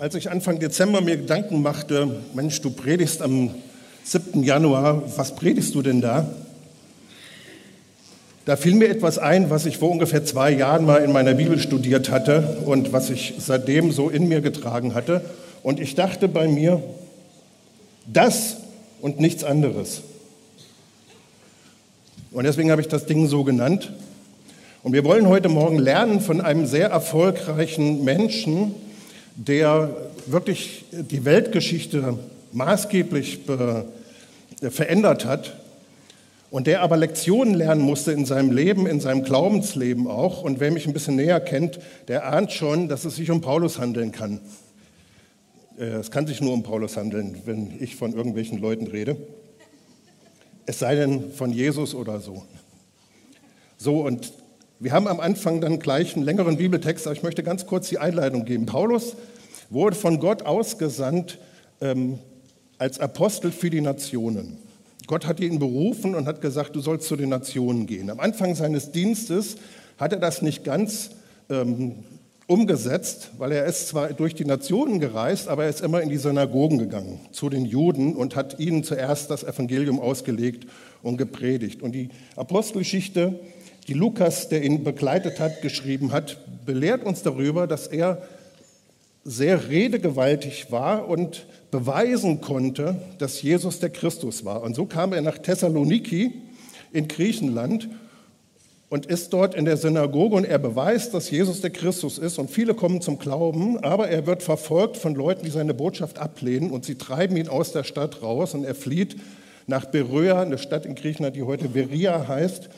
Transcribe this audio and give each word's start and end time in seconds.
Als 0.00 0.14
ich 0.14 0.30
Anfang 0.30 0.58
Dezember 0.58 1.02
mir 1.02 1.18
Gedanken 1.18 1.60
machte, 1.60 2.22
Mensch, 2.32 2.62
du 2.62 2.70
predigst 2.70 3.20
am 3.20 3.54
7. 4.02 4.42
Januar, 4.42 5.02
was 5.18 5.36
predigst 5.36 5.74
du 5.74 5.82
denn 5.82 6.00
da? 6.00 6.26
Da 8.46 8.56
fiel 8.56 8.76
mir 8.76 8.88
etwas 8.88 9.18
ein, 9.18 9.50
was 9.50 9.66
ich 9.66 9.76
vor 9.76 9.90
ungefähr 9.90 10.24
zwei 10.24 10.52
Jahren 10.52 10.86
mal 10.86 11.04
in 11.04 11.12
meiner 11.12 11.34
Bibel 11.34 11.58
studiert 11.58 12.10
hatte 12.10 12.62
und 12.64 12.94
was 12.94 13.10
ich 13.10 13.34
seitdem 13.40 13.92
so 13.92 14.08
in 14.08 14.26
mir 14.26 14.40
getragen 14.40 14.94
hatte. 14.94 15.20
Und 15.62 15.80
ich 15.80 15.96
dachte 15.96 16.28
bei 16.28 16.48
mir, 16.48 16.82
das 18.06 18.56
und 19.02 19.20
nichts 19.20 19.44
anderes. 19.44 20.00
Und 22.30 22.44
deswegen 22.44 22.70
habe 22.70 22.80
ich 22.80 22.88
das 22.88 23.04
Ding 23.04 23.26
so 23.26 23.44
genannt. 23.44 23.92
Und 24.82 24.94
wir 24.94 25.04
wollen 25.04 25.28
heute 25.28 25.50
Morgen 25.50 25.78
lernen 25.78 26.22
von 26.22 26.40
einem 26.40 26.64
sehr 26.64 26.88
erfolgreichen 26.88 28.02
Menschen, 28.02 28.74
der 29.36 29.94
wirklich 30.26 30.84
die 30.90 31.24
Weltgeschichte 31.24 32.18
maßgeblich 32.52 33.40
verändert 34.70 35.24
hat 35.24 35.56
und 36.50 36.66
der 36.66 36.82
aber 36.82 36.96
Lektionen 36.96 37.54
lernen 37.54 37.80
musste 37.80 38.12
in 38.12 38.24
seinem 38.24 38.50
Leben, 38.50 38.86
in 38.86 39.00
seinem 39.00 39.22
Glaubensleben 39.22 40.08
auch. 40.08 40.42
Und 40.42 40.58
wer 40.60 40.70
mich 40.70 40.86
ein 40.86 40.92
bisschen 40.92 41.16
näher 41.16 41.40
kennt, 41.40 41.78
der 42.08 42.26
ahnt 42.26 42.52
schon, 42.52 42.88
dass 42.88 43.04
es 43.04 43.16
sich 43.16 43.30
um 43.30 43.40
Paulus 43.40 43.78
handeln 43.78 44.10
kann. 44.10 44.40
Äh, 45.78 45.84
es 45.84 46.10
kann 46.10 46.26
sich 46.26 46.40
nur 46.40 46.52
um 46.52 46.62
Paulus 46.62 46.96
handeln, 46.96 47.40
wenn 47.44 47.72
ich 47.80 47.96
von 47.96 48.14
irgendwelchen 48.14 48.58
Leuten 48.58 48.88
rede. 48.88 49.16
Es 50.66 50.80
sei 50.80 50.96
denn 50.96 51.32
von 51.32 51.52
Jesus 51.52 51.94
oder 51.94 52.20
so. 52.20 52.44
So, 53.78 54.00
und 54.00 54.32
wir 54.82 54.92
haben 54.92 55.06
am 55.08 55.20
Anfang 55.20 55.60
dann 55.60 55.78
gleich 55.78 56.16
einen 56.16 56.24
längeren 56.24 56.56
Bibeltext, 56.56 57.06
aber 57.06 57.14
ich 57.14 57.22
möchte 57.22 57.42
ganz 57.42 57.66
kurz 57.66 57.90
die 57.90 57.98
Einleitung 57.98 58.46
geben. 58.46 58.64
Paulus 58.64 59.14
wurde 59.68 59.94
von 59.94 60.18
Gott 60.20 60.46
ausgesandt 60.46 61.38
ähm, 61.82 62.18
als 62.78 62.98
Apostel 62.98 63.52
für 63.52 63.68
die 63.68 63.82
Nationen. 63.82 64.56
Gott 65.06 65.26
hat 65.26 65.38
ihn 65.38 65.58
berufen 65.58 66.14
und 66.14 66.26
hat 66.26 66.40
gesagt, 66.40 66.74
du 66.76 66.80
sollst 66.80 67.08
zu 67.08 67.16
den 67.16 67.28
Nationen 67.28 67.86
gehen. 67.86 68.08
Am 68.08 68.20
Anfang 68.20 68.54
seines 68.54 68.90
Dienstes 68.90 69.56
hat 69.98 70.14
er 70.14 70.18
das 70.18 70.40
nicht 70.40 70.64
ganz 70.64 71.10
ähm, 71.50 71.96
umgesetzt, 72.46 73.32
weil 73.36 73.52
er 73.52 73.66
ist 73.66 73.88
zwar 73.88 74.08
durch 74.14 74.34
die 74.34 74.46
Nationen 74.46 74.98
gereist, 74.98 75.48
aber 75.48 75.64
er 75.64 75.70
ist 75.70 75.82
immer 75.82 76.00
in 76.00 76.08
die 76.08 76.16
Synagogen 76.16 76.78
gegangen, 76.78 77.20
zu 77.32 77.50
den 77.50 77.66
Juden 77.66 78.16
und 78.16 78.34
hat 78.34 78.58
ihnen 78.58 78.82
zuerst 78.82 79.30
das 79.30 79.44
Evangelium 79.44 80.00
ausgelegt 80.00 80.66
und 81.02 81.18
gepredigt. 81.18 81.82
Und 81.82 81.92
die 81.92 82.08
Apostelgeschichte 82.34 83.38
die 83.90 83.94
Lukas, 83.94 84.48
der 84.48 84.62
ihn 84.62 84.84
begleitet 84.84 85.40
hat, 85.40 85.62
geschrieben 85.62 86.12
hat, 86.12 86.38
belehrt 86.64 87.02
uns 87.02 87.24
darüber, 87.24 87.66
dass 87.66 87.88
er 87.88 88.22
sehr 89.24 89.68
redegewaltig 89.68 90.70
war 90.70 91.08
und 91.08 91.44
beweisen 91.72 92.40
konnte, 92.40 93.02
dass 93.18 93.42
Jesus 93.42 93.80
der 93.80 93.90
Christus 93.90 94.44
war. 94.44 94.62
Und 94.62 94.76
so 94.76 94.86
kam 94.86 95.12
er 95.12 95.22
nach 95.22 95.38
Thessaloniki 95.38 96.34
in 96.92 97.08
Griechenland 97.08 97.88
und 98.90 99.06
ist 99.06 99.32
dort 99.32 99.56
in 99.56 99.64
der 99.64 99.76
Synagoge 99.76 100.36
und 100.36 100.44
er 100.44 100.60
beweist, 100.60 101.12
dass 101.12 101.28
Jesus 101.28 101.60
der 101.60 101.70
Christus 101.70 102.16
ist 102.16 102.38
und 102.38 102.48
viele 102.48 102.74
kommen 102.74 103.00
zum 103.00 103.18
Glauben, 103.18 103.82
aber 103.82 104.08
er 104.08 104.24
wird 104.24 104.44
verfolgt 104.44 104.98
von 104.98 105.16
Leuten, 105.16 105.44
die 105.44 105.50
seine 105.50 105.74
Botschaft 105.74 106.20
ablehnen 106.20 106.70
und 106.70 106.84
sie 106.84 106.94
treiben 106.94 107.36
ihn 107.36 107.48
aus 107.48 107.72
der 107.72 107.82
Stadt 107.82 108.22
raus 108.22 108.54
und 108.54 108.62
er 108.62 108.76
flieht 108.76 109.16
nach 109.66 109.86
Beröa, 109.86 110.42
eine 110.42 110.58
Stadt 110.58 110.86
in 110.86 110.94
Griechenland, 110.94 111.34
die 111.34 111.42
heute 111.42 111.68
Beria 111.68 112.28
heißt 112.28 112.70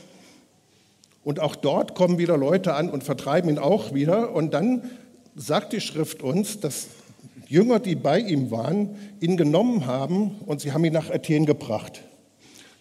und 1.25 1.41
auch 1.41 1.57
dort 1.57 1.95
kommen 1.95 2.19
wieder 2.19 2.37
Leute 2.37 2.75
an 2.75 2.91
und 2.91 3.05
vertreiben 3.05 3.51
ihn 3.51 3.59
auch 3.59 3.95
wieder. 3.95 4.35
Und 4.35 4.55
dann 4.55 4.83
sagt 5.37 5.73
die 5.73 5.81
Schrift 5.81 6.23
uns, 6.23 6.61
dass 6.61 6.89
Jünger, 7.47 7.81
die 7.81 7.95
bei 7.95 8.19
ihm 8.19 8.51
waren, 8.51 8.97
ihn 9.21 9.37
genommen 9.37 9.87
haben 9.87 10.33
und 10.47 10.61
sie 10.61 10.73
haben 10.73 10.85
ihn 10.85 10.93
nach 10.93 11.11
Athen 11.11 11.47
gebracht. 11.47 12.03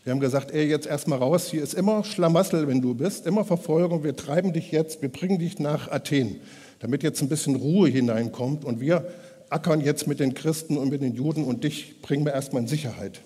Wir 0.03 0.11
haben 0.11 0.20
gesagt, 0.20 0.52
ey, 0.52 0.67
jetzt 0.67 0.88
erstmal 0.88 1.20
raus, 1.20 1.49
hier 1.49 1.61
ist 1.61 1.76
immer 1.76 2.04
Schlamassel, 2.04 2.67
wenn 2.67 2.82
du 2.82 2.95
bist, 2.95 3.27
immer 3.27 3.45
Verfolgung, 3.45 4.04
wir 4.04 4.16
treiben 4.16 4.52
dich 4.52 4.71
jetzt, 4.71 5.04
wir 5.04 5.10
bringen 5.10 5.37
dich 5.37 5.60
nach 5.60 5.92
Athen, 5.92 6.37
damit 6.80 7.04
jetzt 7.04 7.21
ein 7.21 7.30
bisschen 7.30 7.55
Ruhe 7.55 7.89
hineinkommt. 7.89 8.66
Und 8.66 8.82
wir 8.82 9.05
ackern 9.52 9.82
jetzt 9.82 10.08
mit 10.08 10.20
den 10.20 10.33
Christen 10.33 10.77
und 10.77 10.89
mit 10.89 11.02
den 11.02 11.14
Juden. 11.14 11.43
Und 11.43 11.64
dich 11.64 12.02
bringen 12.02 12.26
wir 12.26 12.33
erstmal 12.33 12.64
in 12.64 12.67
Sicherheit. 12.67 13.21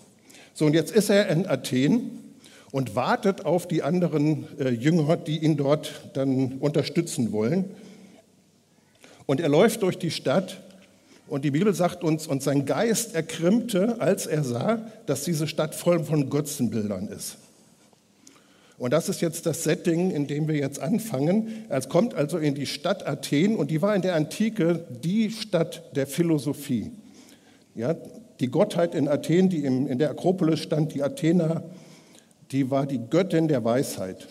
So, 0.53 0.65
und 0.65 0.73
jetzt 0.73 0.91
ist 0.93 1.09
er 1.09 1.29
in 1.29 1.47
Athen 1.47 2.24
und 2.75 2.93
wartet 2.93 3.45
auf 3.45 3.69
die 3.69 3.83
anderen 3.83 4.47
äh, 4.59 4.67
Jünger, 4.67 5.15
die 5.15 5.37
ihn 5.37 5.55
dort 5.55 5.93
dann 6.11 6.57
unterstützen 6.59 7.31
wollen. 7.31 7.69
Und 9.25 9.39
er 9.39 9.47
läuft 9.47 9.81
durch 9.81 9.97
die 9.97 10.11
Stadt 10.11 10.59
und 11.29 11.45
die 11.45 11.51
Bibel 11.51 11.73
sagt 11.73 12.03
uns, 12.03 12.27
und 12.27 12.43
sein 12.43 12.65
Geist 12.65 13.15
erkrimmte, 13.15 14.01
als 14.01 14.25
er 14.27 14.43
sah, 14.43 14.91
dass 15.05 15.23
diese 15.23 15.47
Stadt 15.47 15.73
voll 15.73 16.03
von 16.03 16.29
Götzenbildern 16.29 17.07
ist. 17.07 17.37
Und 18.77 18.91
das 18.91 19.07
ist 19.07 19.21
jetzt 19.21 19.45
das 19.45 19.63
Setting, 19.63 20.11
in 20.11 20.27
dem 20.27 20.49
wir 20.49 20.55
jetzt 20.55 20.81
anfangen. 20.81 21.63
Er 21.69 21.79
kommt 21.83 22.13
also 22.13 22.37
in 22.37 22.55
die 22.55 22.65
Stadt 22.65 23.07
Athen 23.07 23.55
und 23.55 23.71
die 23.71 23.81
war 23.81 23.95
in 23.95 24.01
der 24.01 24.15
Antike 24.15 24.85
die 25.01 25.31
Stadt 25.31 25.81
der 25.95 26.07
Philosophie. 26.07 26.91
Ja, 27.73 27.95
die 28.41 28.47
Gottheit 28.47 28.93
in 28.95 29.07
Athen, 29.07 29.47
die 29.47 29.63
in 29.63 29.97
der 29.97 30.09
Akropolis 30.09 30.59
stand, 30.59 30.93
die 30.93 31.03
Athener, 31.03 31.63
die 32.55 32.71
war 32.71 32.85
die 32.85 33.01
Göttin 33.09 33.49
der 33.49 33.65
Weisheit. 33.65 34.29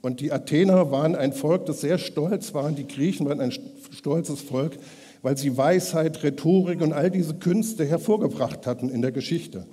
Und 0.00 0.20
die 0.20 0.32
Athener 0.32 0.90
waren 0.90 1.14
ein 1.14 1.34
Volk, 1.34 1.66
das 1.66 1.82
sehr 1.82 1.98
stolz 1.98 2.54
war. 2.54 2.72
Die 2.72 2.88
Griechen 2.88 3.26
waren 3.26 3.42
ein 3.42 3.52
stolzes 3.90 4.40
Volk, 4.40 4.78
weil 5.20 5.36
sie 5.36 5.54
Weisheit, 5.54 6.22
Rhetorik 6.22 6.80
und 6.80 6.94
all 6.94 7.10
diese 7.10 7.34
Künste 7.34 7.84
hervorgebracht 7.84 8.66
hatten 8.66 8.88
in 8.88 9.02
der 9.02 9.12
Geschichte. 9.12 9.66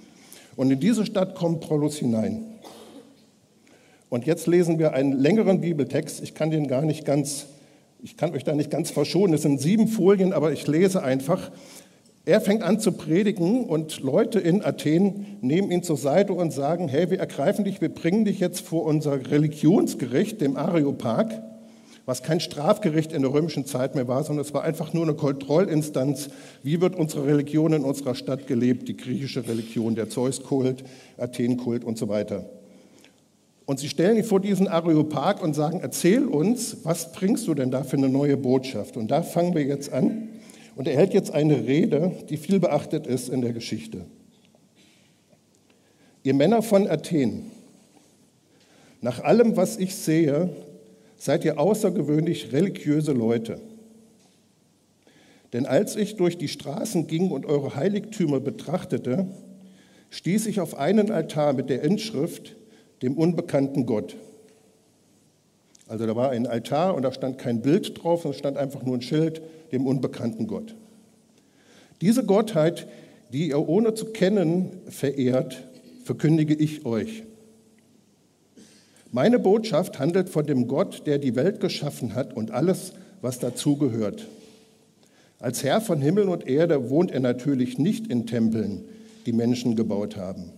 Und 0.57 0.69
in 0.72 0.81
diese 0.81 1.06
Stadt 1.06 1.35
kommt 1.35 1.62
Paulus 1.62 1.95
hinein. 1.95 2.44
Und 4.09 4.25
jetzt 4.25 4.46
lesen 4.46 4.78
wir 4.78 4.91
einen 4.91 5.13
längeren 5.13 5.61
Bibeltext. 5.61 6.22
Ich 6.22 6.35
kann 6.35 6.51
den 6.51 6.67
gar 6.67 6.81
nicht 6.81 7.06
ganz, 7.06 7.46
ich 8.03 8.17
kann 8.17 8.34
euch 8.34 8.44
da 8.44 8.56
nicht 8.56 8.72
ganz 8.72 8.91
verschonen. 8.91 9.34
Es 9.34 9.44
sind 9.44 9.61
sieben 9.61 9.88
Folien, 9.88 10.34
aber 10.34 10.51
ich 10.51 10.67
lese 10.67 11.01
einfach. 11.01 11.50
Er 12.29 12.41
fängt 12.41 12.62
an 12.62 12.79
zu 12.79 12.91
predigen 12.91 13.66
und 13.66 14.01
Leute 14.01 14.40
in 14.40 14.63
Athen 14.63 15.40
nehmen 15.41 15.72
ihn 15.72 15.81
zur 15.81 15.97
Seite 15.97 16.34
und 16.34 16.53
sagen, 16.53 16.88
hey, 16.88 17.09
wir 17.09 17.19
ergreifen 17.19 17.66
dich, 17.66 17.81
wir 17.81 17.90
bringen 17.90 18.23
dich 18.23 18.40
jetzt 18.40 18.59
vor 18.59 18.85
unser 18.85 19.31
Religionsgericht, 19.31 20.40
dem 20.40 20.56
Areopag, 20.56 21.41
was 22.06 22.22
kein 22.22 22.40
Strafgericht 22.40 23.13
in 23.13 23.23
der 23.23 23.34
römischen 23.34 23.66
Zeit 23.66 23.95
mehr 23.95 24.07
war, 24.07 24.23
sondern 24.23 24.45
es 24.45 24.53
war 24.53 24.63
einfach 24.63 24.94
nur 24.94 25.06
eine 25.06 25.16
Kontrollinstanz. 25.16 26.29
Wie 26.62 26.79
wird 26.81 26.95
unsere 26.95 27.25
Religion 27.25 27.73
in 27.73 27.84
unserer 27.84 28.13
Stadt 28.13 28.46
gelebt? 28.46 28.88
Die 28.88 28.96
griechische 28.96 29.47
Religion, 29.47 29.96
der 29.96 30.09
Zeuskult, 30.09 30.84
Athenkult 31.17 31.84
und 31.84 31.97
so 31.97 32.09
weiter. 32.09 32.46
Und 33.66 33.79
sie 33.79 33.90
stellen 33.90 34.17
ihn 34.17 34.23
vor 34.23 34.40
diesen 34.40 34.67
Areopag 34.67 35.41
und 35.41 35.56
sagen, 35.56 35.79
erzähl 35.81 36.25
uns, 36.25 36.78
was 36.84 37.11
bringst 37.11 37.47
du 37.47 37.56
denn 37.56 37.72
da 37.72 37.84
für 37.84 37.97
eine 37.97 38.09
neue 38.09 38.38
Botschaft? 38.38 38.97
Und 38.97 39.09
da 39.09 39.23
fangen 39.23 39.56
wir 39.56 39.63
jetzt 39.63 39.91
an. 39.91 40.29
Und 40.75 40.88
er 40.88 40.96
hält 40.96 41.13
jetzt 41.13 41.31
eine 41.31 41.66
Rede, 41.66 42.12
die 42.30 42.38
viel 42.38 42.59
beachtet 42.59 43.07
ist 43.07 43.30
in 43.30 43.41
der 43.41 43.53
Geschichte. 43.53 44.06
Ihr 46.24 46.34
Männer 46.34 46.62
von 46.62 46.88
Athen, 46.88 47.52
nach 49.02 49.24
allem, 49.24 49.56
was 49.56 49.78
ich 49.78 49.96
sehe, 49.96 50.50
seid 51.18 51.46
ihr 51.46 51.59
außergewöhnlich 51.59 52.52
religiöse 52.52 53.13
Leute. 53.13 53.59
Denn 55.53 55.66
als 55.66 55.96
ich 55.96 56.16
durch 56.16 56.38
die 56.38 56.47
Straßen 56.47 57.08
ging 57.08 57.31
und 57.31 57.46
eure 57.46 57.75
Heiligtümer 57.75 58.40
betrachtete, 58.40 59.28
stieß 60.09 60.47
ich 60.47 60.59
auf 60.59 60.78
einen 60.78 61.12
Altar 61.12 61.53
mit 61.53 61.69
der 61.69 61.81
Inschrift, 61.81 62.56
dem 63.02 63.18
unbekannten 63.18 63.85
Gott. 63.85 64.16
Also 65.90 66.06
da 66.06 66.16
war 66.16 66.30
ein 66.30 66.46
Altar 66.46 66.94
und 66.94 67.02
da 67.02 67.12
stand 67.12 67.40
kein 67.40 67.62
Bild 67.62 68.02
drauf, 68.02 68.22
sondern 68.22 68.38
stand 68.38 68.58
einfach 68.58 68.84
nur 68.84 68.96
ein 68.96 69.02
Schild, 69.02 69.42
dem 69.72 69.88
unbekannten 69.88 70.46
Gott. 70.46 70.76
Diese 72.02 72.24
Gottheit, 72.24 72.88
die 73.34 73.50
ihr 73.50 73.68
ohne 73.68 73.96
zu 73.96 74.06
kennen 74.06 74.70
verehrt, 74.88 75.64
verkündige 76.03 76.53
ich 76.53 76.86
euch. 76.86 77.24
Meine 79.12 79.40
Botschaft 79.40 79.97
handelt 79.97 80.30
von 80.30 80.46
dem 80.46 80.68
Gott, 80.68 81.08
der 81.08 81.18
die 81.18 81.36
Welt 81.36 81.59
geschaffen 81.59 82.14
hat 82.14 82.35
und 82.35 82.52
alles, 82.52 82.94
was 83.22 83.40
dazugehört. 83.40 84.28
Als 85.40 85.64
Herr 85.64 85.82
von 85.82 86.02
Himmel 86.02 86.30
und 86.30 86.47
Erde 86.47 86.92
wohnt 86.92 87.09
er 87.12 87.20
natürlich 87.20 87.80
nicht 87.80 88.06
in 88.08 88.28
Tempeln, 88.28 88.85
die 89.26 89.34
Menschen 89.34 89.76
gebaut 89.76 90.18
haben. 90.18 90.52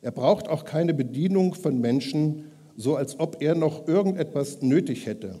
Er 0.00 0.12
braucht 0.12 0.48
auch 0.48 0.64
keine 0.64 0.94
Bedienung 0.94 1.52
von 1.52 1.78
Menschen, 1.78 2.49
so 2.76 2.96
als 2.96 3.18
ob 3.18 3.42
er 3.42 3.54
noch 3.54 3.86
irgendetwas 3.88 4.62
nötig 4.62 5.06
hätte. 5.06 5.36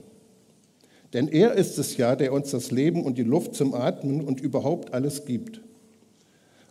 Denn 1.12 1.28
er 1.28 1.54
ist 1.54 1.78
es 1.78 1.96
ja, 1.96 2.14
der 2.14 2.32
uns 2.32 2.50
das 2.50 2.70
Leben 2.70 3.04
und 3.04 3.18
die 3.18 3.24
Luft 3.24 3.54
zum 3.54 3.74
Atmen 3.74 4.20
und 4.20 4.40
überhaupt 4.40 4.94
alles 4.94 5.24
gibt. 5.24 5.60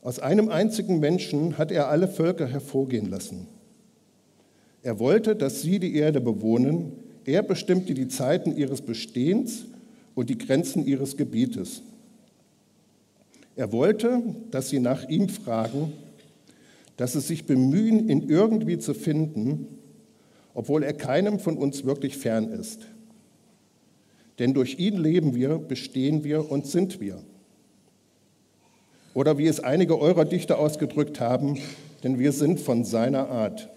Aus 0.01 0.19
einem 0.19 0.49
einzigen 0.49 0.99
Menschen 0.99 1.57
hat 1.57 1.71
er 1.71 1.89
alle 1.89 2.07
Völker 2.07 2.47
hervorgehen 2.47 3.09
lassen. 3.09 3.47
Er 4.81 4.99
wollte, 4.99 5.35
dass 5.35 5.61
sie 5.61 5.79
die 5.79 5.95
Erde 5.95 6.21
bewohnen. 6.21 6.93
Er 7.25 7.43
bestimmte 7.43 7.93
die 7.93 8.07
Zeiten 8.07 8.55
ihres 8.55 8.81
Bestehens 8.81 9.65
und 10.15 10.29
die 10.29 10.37
Grenzen 10.37 10.85
ihres 10.85 11.17
Gebietes. 11.17 11.81
Er 13.57 13.73
wollte, 13.73 14.21
dass 14.51 14.69
sie 14.69 14.79
nach 14.79 15.09
ihm 15.09 15.27
fragen, 15.27 15.91
dass 16.95 17.13
sie 17.13 17.19
sich 17.19 17.45
bemühen, 17.45 18.07
ihn 18.07 18.29
irgendwie 18.29 18.77
zu 18.77 18.93
finden, 18.93 19.67
obwohl 20.53 20.83
er 20.83 20.93
keinem 20.93 21.39
von 21.39 21.57
uns 21.57 21.85
wirklich 21.85 22.17
fern 22.17 22.49
ist. 22.49 22.87
Denn 24.39 24.53
durch 24.53 24.79
ihn 24.79 24.97
leben 24.97 25.35
wir, 25.35 25.57
bestehen 25.57 26.23
wir 26.23 26.49
und 26.49 26.65
sind 26.65 27.01
wir. 27.01 27.21
Oder 29.13 29.37
wie 29.37 29.47
es 29.47 29.59
einige 29.59 29.99
eurer 29.99 30.25
Dichter 30.25 30.59
ausgedrückt 30.59 31.19
haben, 31.19 31.57
denn 32.03 32.19
wir 32.19 32.31
sind 32.31 32.59
von 32.59 32.85
seiner 32.85 33.29
Art. 33.29 33.69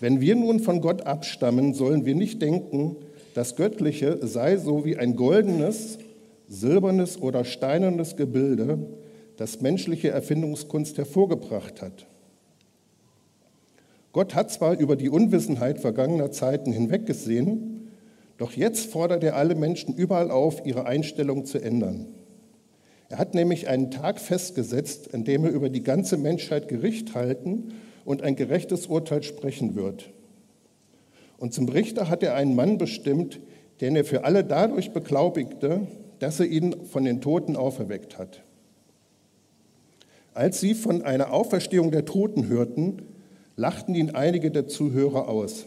Wenn 0.00 0.20
wir 0.20 0.34
nun 0.34 0.60
von 0.60 0.80
Gott 0.80 1.02
abstammen, 1.02 1.74
sollen 1.74 2.06
wir 2.06 2.14
nicht 2.14 2.42
denken, 2.42 2.96
das 3.34 3.54
Göttliche 3.54 4.18
sei 4.26 4.56
so 4.56 4.84
wie 4.84 4.96
ein 4.96 5.14
goldenes, 5.14 5.98
silbernes 6.48 7.20
oder 7.20 7.44
steinernes 7.44 8.16
Gebilde, 8.16 8.78
das 9.36 9.60
menschliche 9.60 10.08
Erfindungskunst 10.08 10.98
hervorgebracht 10.98 11.80
hat. 11.80 12.06
Gott 14.12 14.34
hat 14.34 14.50
zwar 14.50 14.78
über 14.78 14.96
die 14.96 15.08
Unwissenheit 15.08 15.78
vergangener 15.78 16.30
Zeiten 16.30 16.72
hinweggesehen, 16.72 17.90
doch 18.38 18.52
jetzt 18.52 18.90
fordert 18.90 19.22
er 19.22 19.36
alle 19.36 19.54
Menschen 19.54 19.94
überall 19.94 20.30
auf, 20.30 20.64
ihre 20.64 20.86
Einstellung 20.86 21.44
zu 21.44 21.58
ändern. 21.58 22.06
Er 23.08 23.18
hat 23.18 23.34
nämlich 23.34 23.68
einen 23.68 23.90
Tag 23.90 24.20
festgesetzt, 24.20 25.14
an 25.14 25.24
dem 25.24 25.44
er 25.44 25.50
über 25.50 25.68
die 25.68 25.82
ganze 25.82 26.16
Menschheit 26.16 26.68
Gericht 26.68 27.14
halten 27.14 27.74
und 28.04 28.22
ein 28.22 28.36
gerechtes 28.36 28.86
Urteil 28.86 29.22
sprechen 29.22 29.74
wird. 29.74 30.10
Und 31.38 31.52
zum 31.52 31.68
Richter 31.68 32.08
hat 32.08 32.22
er 32.22 32.34
einen 32.34 32.54
Mann 32.54 32.78
bestimmt, 32.78 33.40
den 33.80 33.96
er 33.96 34.04
für 34.04 34.24
alle 34.24 34.44
dadurch 34.44 34.92
beglaubigte, 34.92 35.86
dass 36.18 36.38
er 36.38 36.46
ihn 36.46 36.84
von 36.84 37.04
den 37.04 37.20
Toten 37.20 37.56
auferweckt 37.56 38.18
hat. 38.18 38.42
Als 40.32 40.60
sie 40.60 40.74
von 40.74 41.02
einer 41.02 41.32
Auferstehung 41.32 41.90
der 41.90 42.04
Toten 42.04 42.48
hörten, 42.48 43.02
lachten 43.60 43.94
ihn 43.94 44.10
einige 44.10 44.50
der 44.50 44.68
Zuhörer 44.68 45.28
aus. 45.28 45.66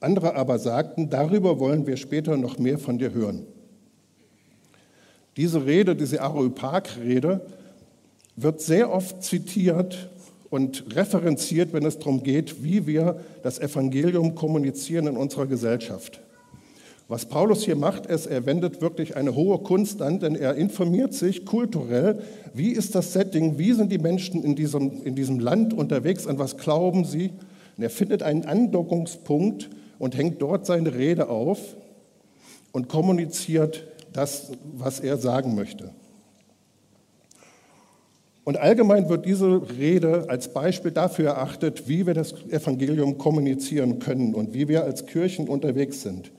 Andere 0.00 0.34
aber 0.34 0.58
sagten, 0.58 1.08
darüber 1.08 1.60
wollen 1.60 1.86
wir 1.86 1.96
später 1.96 2.36
noch 2.36 2.58
mehr 2.58 2.78
von 2.78 2.98
dir 2.98 3.14
hören. 3.14 3.46
Diese 5.36 5.64
Rede, 5.64 5.94
diese 5.94 6.20
Areopag-Rede, 6.20 7.42
wird 8.34 8.60
sehr 8.60 8.92
oft 8.92 9.22
zitiert 9.22 10.10
und 10.50 10.96
referenziert, 10.96 11.72
wenn 11.72 11.86
es 11.86 11.98
darum 11.98 12.24
geht, 12.24 12.64
wie 12.64 12.88
wir 12.88 13.20
das 13.44 13.60
Evangelium 13.60 14.34
kommunizieren 14.34 15.06
in 15.06 15.16
unserer 15.16 15.46
Gesellschaft. 15.46 16.20
Was 17.10 17.26
Paulus 17.26 17.64
hier 17.64 17.74
macht, 17.74 18.06
ist, 18.06 18.26
er 18.26 18.46
wendet 18.46 18.80
wirklich 18.80 19.16
eine 19.16 19.34
hohe 19.34 19.58
Kunst 19.58 20.00
an, 20.00 20.20
denn 20.20 20.36
er 20.36 20.54
informiert 20.54 21.12
sich 21.12 21.44
kulturell, 21.44 22.20
wie 22.54 22.70
ist 22.70 22.94
das 22.94 23.12
Setting, 23.12 23.58
wie 23.58 23.72
sind 23.72 23.90
die 23.90 23.98
Menschen 23.98 24.44
in 24.44 24.54
diesem, 24.54 25.02
in 25.02 25.16
diesem 25.16 25.40
Land 25.40 25.74
unterwegs, 25.74 26.28
an 26.28 26.38
was 26.38 26.56
glauben 26.56 27.04
sie. 27.04 27.32
Und 27.76 27.82
er 27.82 27.90
findet 27.90 28.22
einen 28.22 28.44
Andockungspunkt 28.44 29.70
und 29.98 30.16
hängt 30.16 30.40
dort 30.40 30.66
seine 30.66 30.94
Rede 30.94 31.28
auf 31.28 31.58
und 32.70 32.88
kommuniziert 32.88 33.88
das, 34.12 34.52
was 34.72 35.00
er 35.00 35.16
sagen 35.16 35.56
möchte. 35.56 35.90
Und 38.44 38.56
allgemein 38.56 39.08
wird 39.08 39.26
diese 39.26 39.68
Rede 39.76 40.26
als 40.28 40.52
Beispiel 40.52 40.92
dafür 40.92 41.30
erachtet, 41.30 41.88
wie 41.88 42.06
wir 42.06 42.14
das 42.14 42.34
Evangelium 42.50 43.18
kommunizieren 43.18 43.98
können 43.98 44.32
und 44.32 44.54
wie 44.54 44.68
wir 44.68 44.84
als 44.84 45.06
Kirchen 45.06 45.48
unterwegs 45.48 46.02
sind 46.02 46.30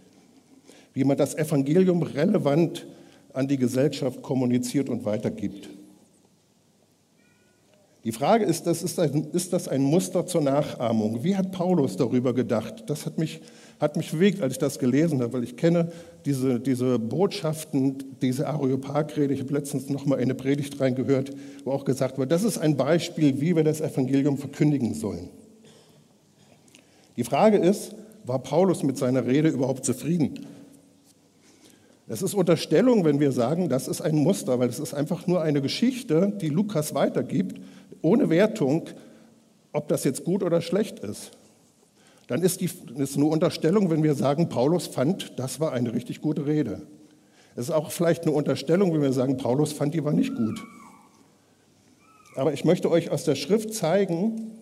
wie 0.94 1.04
man 1.04 1.18
das 1.18 1.36
Evangelium 1.36 2.02
relevant 2.02 2.88
an 3.34 3.48
die 3.48 3.58
Gesellschaft 3.58 4.22
kommuniziert 4.22 4.90
und 4.90 5.06
weitergibt. 5.06 5.70
Die 8.04 8.12
Frage 8.12 8.46
ist, 8.46 8.66
das 8.66 8.82
ist, 8.82 9.00
ein, 9.00 9.28
ist 9.32 9.54
das 9.54 9.68
ein 9.68 9.84
Muster 9.84 10.26
zur 10.26 10.42
Nachahmung? 10.42 11.24
Wie 11.24 11.36
hat 11.36 11.52
Paulus 11.52 11.98
darüber 11.98 12.34
gedacht? 12.34 12.86
Das 12.88 13.06
hat 13.06 13.20
mich, 13.20 13.42
hat 13.80 13.96
mich 13.96 14.10
bewegt, 14.10 14.42
als 14.42 14.54
ich 14.54 14.60
das 14.60 14.80
gelesen 14.80 15.22
habe, 15.22 15.34
weil 15.34 15.44
ich 15.44 15.56
kenne 15.56 15.92
diese, 16.26 16.60
diese 16.60 16.98
Botschaften, 16.98 18.04
diese 18.24 18.48
Areopag-Rede. 18.48 19.36
Ich 19.36 19.42
habe 19.42 19.54
letztens 19.54 19.88
noch 19.90 20.08
mal 20.08 20.18
eine 20.18 20.34
Predigt 20.34 20.80
reingehört, 20.80 21.32
wo 21.64 21.72
auch 21.72 21.86
gesagt 21.86 22.18
wird, 22.18 22.32
das 22.32 22.44
ist 22.44 22.58
ein 22.58 22.76
Beispiel, 22.76 23.40
wie 23.40 23.56
wir 23.56 23.64
das 23.64 23.82
Evangelium 23.82 24.40
verkündigen 24.40 24.96
sollen. 24.96 25.30
Die 27.18 27.24
Frage 27.24 27.58
ist, 27.58 27.94
war 28.26 28.40
Paulus 28.40 28.82
mit 28.82 28.98
seiner 28.98 29.28
Rede 29.28 29.50
überhaupt 29.50 29.86
zufrieden? 29.86 30.48
Es 32.12 32.22
ist 32.22 32.34
Unterstellung, 32.34 33.06
wenn 33.06 33.22
wir 33.22 33.32
sagen, 33.32 33.70
das 33.70 33.88
ist 33.88 34.02
ein 34.02 34.18
Muster, 34.18 34.60
weil 34.60 34.68
es 34.68 34.80
ist 34.80 34.94
einfach 34.94 35.28
nur 35.28 35.42
eine 35.42 35.62
Geschichte, 35.62 36.34
die 36.42 36.50
Lukas 36.50 36.94
weitergibt, 36.94 37.62
ohne 38.02 38.30
Wertung, 38.30 38.90
ob 39.72 39.88
das 39.88 40.04
jetzt 40.04 40.26
gut 40.26 40.44
oder 40.44 40.60
schlecht 40.60 41.00
ist. 41.00 41.32
Dann 42.28 42.42
ist 42.42 42.62
es 42.62 43.16
nur 43.16 43.32
Unterstellung, 43.32 43.90
wenn 43.90 44.04
wir 44.04 44.14
sagen, 44.14 44.50
Paulus 44.50 44.88
fand, 44.88 45.40
das 45.40 45.62
war 45.62 45.72
eine 45.72 45.94
richtig 45.94 46.20
gute 46.20 46.46
Rede. 46.46 46.82
Es 47.56 47.70
ist 47.70 47.72
auch 47.72 47.92
vielleicht 47.92 48.24
eine 48.24 48.34
Unterstellung, 48.34 48.94
wenn 48.94 49.02
wir 49.02 49.14
sagen, 49.14 49.38
Paulus 49.38 49.72
fand, 49.72 49.94
die 49.94 50.04
war 50.04 50.12
nicht 50.12 50.36
gut. 50.36 50.62
Aber 52.36 52.52
ich 52.52 52.66
möchte 52.66 52.92
euch 52.92 53.10
aus 53.10 53.24
der 53.24 53.36
Schrift 53.36 53.74
zeigen, 53.74 54.60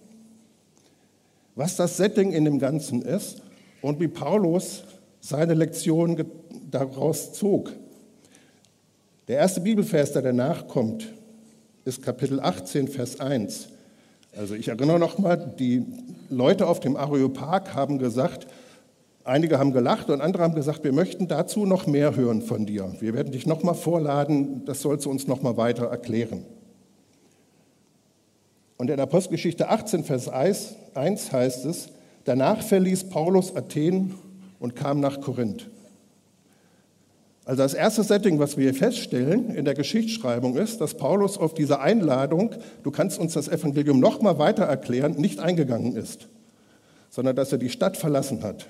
was 1.55 1.77
das 1.77 1.97
Setting 1.97 2.31
in 2.31 2.45
dem 2.45 2.59
Ganzen 2.59 3.01
ist 3.01 3.41
und 3.81 3.99
wie 3.99 4.07
Paulus 4.07 4.83
seine 5.19 5.53
Lektion 5.53 6.15
daraus 6.71 7.33
zog. 7.33 7.71
Der 9.27 9.37
erste 9.37 9.61
Bibelvers, 9.61 10.11
der 10.13 10.21
danach 10.21 10.67
kommt, 10.67 11.07
ist 11.85 12.01
Kapitel 12.01 12.39
18, 12.39 12.87
Vers 12.87 13.19
1. 13.19 13.69
Also 14.37 14.55
ich 14.55 14.67
erinnere 14.67 14.99
nochmal, 14.99 15.53
die 15.59 15.85
Leute 16.29 16.67
auf 16.67 16.79
dem 16.79 16.95
Areopag 16.95 17.73
haben 17.73 17.97
gesagt, 17.99 18.47
einige 19.23 19.59
haben 19.59 19.71
gelacht 19.71 20.09
und 20.09 20.21
andere 20.21 20.43
haben 20.43 20.55
gesagt, 20.55 20.83
wir 20.83 20.93
möchten 20.93 21.27
dazu 21.27 21.65
noch 21.65 21.87
mehr 21.87 22.15
hören 22.15 22.41
von 22.41 22.65
dir. 22.65 22.93
Wir 22.99 23.13
werden 23.13 23.31
dich 23.31 23.45
nochmal 23.45 23.75
vorladen, 23.75 24.65
das 24.65 24.81
sollst 24.81 25.05
du 25.05 25.09
uns 25.09 25.27
nochmal 25.27 25.57
weiter 25.57 25.85
erklären. 25.85 26.45
Und 28.77 28.89
in 28.89 28.99
Apostelgeschichte 28.99 29.69
18, 29.69 30.03
Vers 30.05 30.29
1 30.29 31.31
heißt 31.31 31.65
es, 31.65 31.89
danach 32.23 32.61
verließ 32.61 33.09
Paulus 33.09 33.55
Athen 33.55 34.15
und 34.59 34.75
kam 34.75 35.01
nach 35.01 35.19
Korinth. 35.21 35.69
Also 37.49 37.63
das 37.63 37.73
erste 37.73 38.03
Setting, 38.03 38.37
was 38.37 38.57
wir 38.57 38.75
feststellen 38.75 39.55
in 39.55 39.65
der 39.65 39.73
Geschichtsschreibung 39.73 40.55
ist, 40.55 40.81
dass 40.81 40.93
Paulus 40.93 41.35
auf 41.35 41.55
diese 41.55 41.79
Einladung, 41.79 42.51
du 42.83 42.91
kannst 42.91 43.17
uns 43.17 43.33
das 43.33 43.47
Evangelium 43.47 43.99
noch 43.99 44.21
mal 44.21 44.37
weiter 44.37 44.65
erklären, 44.65 45.13
nicht 45.13 45.39
eingegangen 45.39 45.95
ist, 45.95 46.27
sondern 47.09 47.35
dass 47.35 47.51
er 47.51 47.57
die 47.57 47.71
Stadt 47.71 47.97
verlassen 47.97 48.43
hat. 48.43 48.67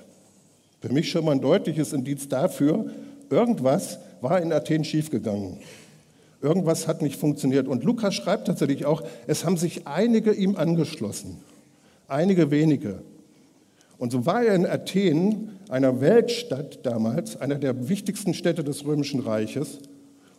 Für 0.80 0.90
mich 0.90 1.10
schon 1.10 1.26
mal 1.26 1.32
ein 1.32 1.42
deutliches 1.42 1.92
Indiz 1.92 2.28
dafür, 2.28 2.86
irgendwas 3.28 3.98
war 4.22 4.40
in 4.40 4.50
Athen 4.50 4.82
schiefgegangen. 4.82 5.58
Irgendwas 6.40 6.88
hat 6.88 7.02
nicht 7.02 7.20
funktioniert. 7.20 7.68
Und 7.68 7.84
Lukas 7.84 8.14
schreibt 8.14 8.46
tatsächlich 8.46 8.86
auch, 8.86 9.02
es 9.26 9.44
haben 9.44 9.58
sich 9.58 9.86
einige 9.86 10.32
ihm 10.32 10.56
angeschlossen, 10.56 11.36
einige 12.08 12.50
wenige. 12.50 13.02
Und 14.00 14.12
so 14.12 14.24
war 14.24 14.42
er 14.42 14.54
in 14.54 14.64
Athen, 14.64 15.58
einer 15.68 16.00
Weltstadt 16.00 16.86
damals, 16.86 17.38
einer 17.38 17.56
der 17.56 17.90
wichtigsten 17.90 18.32
Städte 18.32 18.64
des 18.64 18.86
Römischen 18.86 19.20
Reiches. 19.20 19.78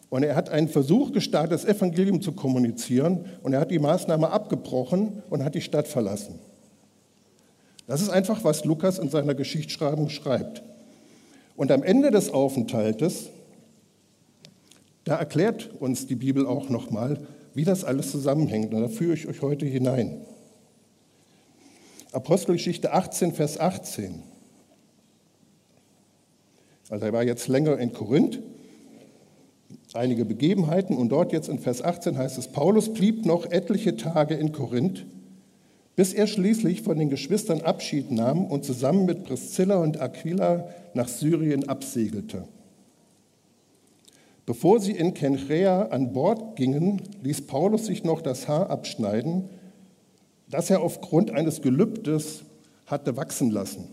Und 0.10 0.24
er 0.24 0.36
hat 0.36 0.50
einen 0.50 0.68
Versuch 0.68 1.12
gestartet, 1.12 1.52
das 1.52 1.66
Evangelium 1.66 2.24
zu 2.24 2.32
kommunizieren. 2.32 3.26
Und 3.44 3.54
er 3.54 3.60
hat 3.60 3.70
die 3.70 3.78
Maßnahme 3.78 4.32
abgebrochen 4.32 5.22
und 5.30 5.44
hat 5.44 5.54
die 5.54 5.62
Stadt 5.62 5.88
verlassen. 5.88 6.40
Das 7.86 8.02
ist 8.02 8.10
einfach, 8.10 8.44
was 8.44 8.66
Lukas 8.66 8.98
in 8.98 9.10
seiner 9.10 9.36
Geschichtsschreibung 9.36 10.10
schreibt. 10.10 10.64
Und 11.56 11.72
am 11.72 11.84
Ende 11.84 12.10
des 12.10 12.32
Aufenthaltes, 12.32 13.28
da 15.04 15.18
erklärt 15.18 15.70
uns 15.80 16.08
die 16.08 16.16
Bibel 16.16 16.48
auch 16.48 16.70
nochmal, 16.70 17.20
wie 17.54 17.64
das 17.64 17.84
alles 17.84 18.10
zusammenhängt. 18.10 18.74
Und 18.74 18.82
da 18.82 18.88
führe 18.88 19.14
ich 19.14 19.28
euch 19.28 19.44
heute 19.44 19.68
hinein. 19.68 20.26
Apostelgeschichte 22.12 22.92
18, 22.92 23.32
Vers 23.34 23.58
18. 23.58 24.24
Also 26.90 27.06
er 27.06 27.14
war 27.14 27.24
jetzt 27.24 27.48
länger 27.48 27.78
in 27.78 27.94
Korinth, 27.94 28.40
einige 29.94 30.26
Begebenheiten 30.26 30.98
und 30.98 31.10
dort 31.10 31.32
jetzt 31.32 31.48
in 31.48 31.60
Vers 31.60 31.82
18 31.82 32.18
heißt 32.18 32.38
es, 32.38 32.50
Paulus 32.50 32.94
blieb 32.94 33.26
noch 33.26 33.50
etliche 33.50 33.96
Tage 33.96 34.36
in 34.36 34.52
Korinth, 34.52 35.06
bis 35.96 36.14
er 36.14 36.28
schließlich 36.28 36.82
von 36.82 37.00
den 37.00 37.10
Geschwistern 37.10 37.62
Abschied 37.62 38.12
nahm 38.12 38.46
und 38.46 38.66
zusammen 38.66 39.06
mit 39.06 39.24
Priscilla 39.24 39.78
und 39.78 40.02
Aquila 40.02 40.68
nach 40.94 41.08
Syrien 41.08 41.70
absegelte. 41.70 42.46
Bevor 44.46 44.82
sie 44.82 44.92
in 44.92 45.14
Kenchrea 45.14 45.84
an 45.92 46.12
Bord 46.12 46.58
gingen, 46.58 47.02
ließ 47.24 47.48
Paulus 47.48 47.86
sich 47.86 48.04
noch 48.04 48.22
das 48.22 48.50
Haar 48.50 48.70
abschneiden 48.70 49.50
das 50.52 50.70
er 50.70 50.82
aufgrund 50.82 51.32
eines 51.32 51.62
Gelübdes 51.62 52.44
hatte 52.86 53.18
wachsen 53.18 53.50
lassen. 53.50 53.88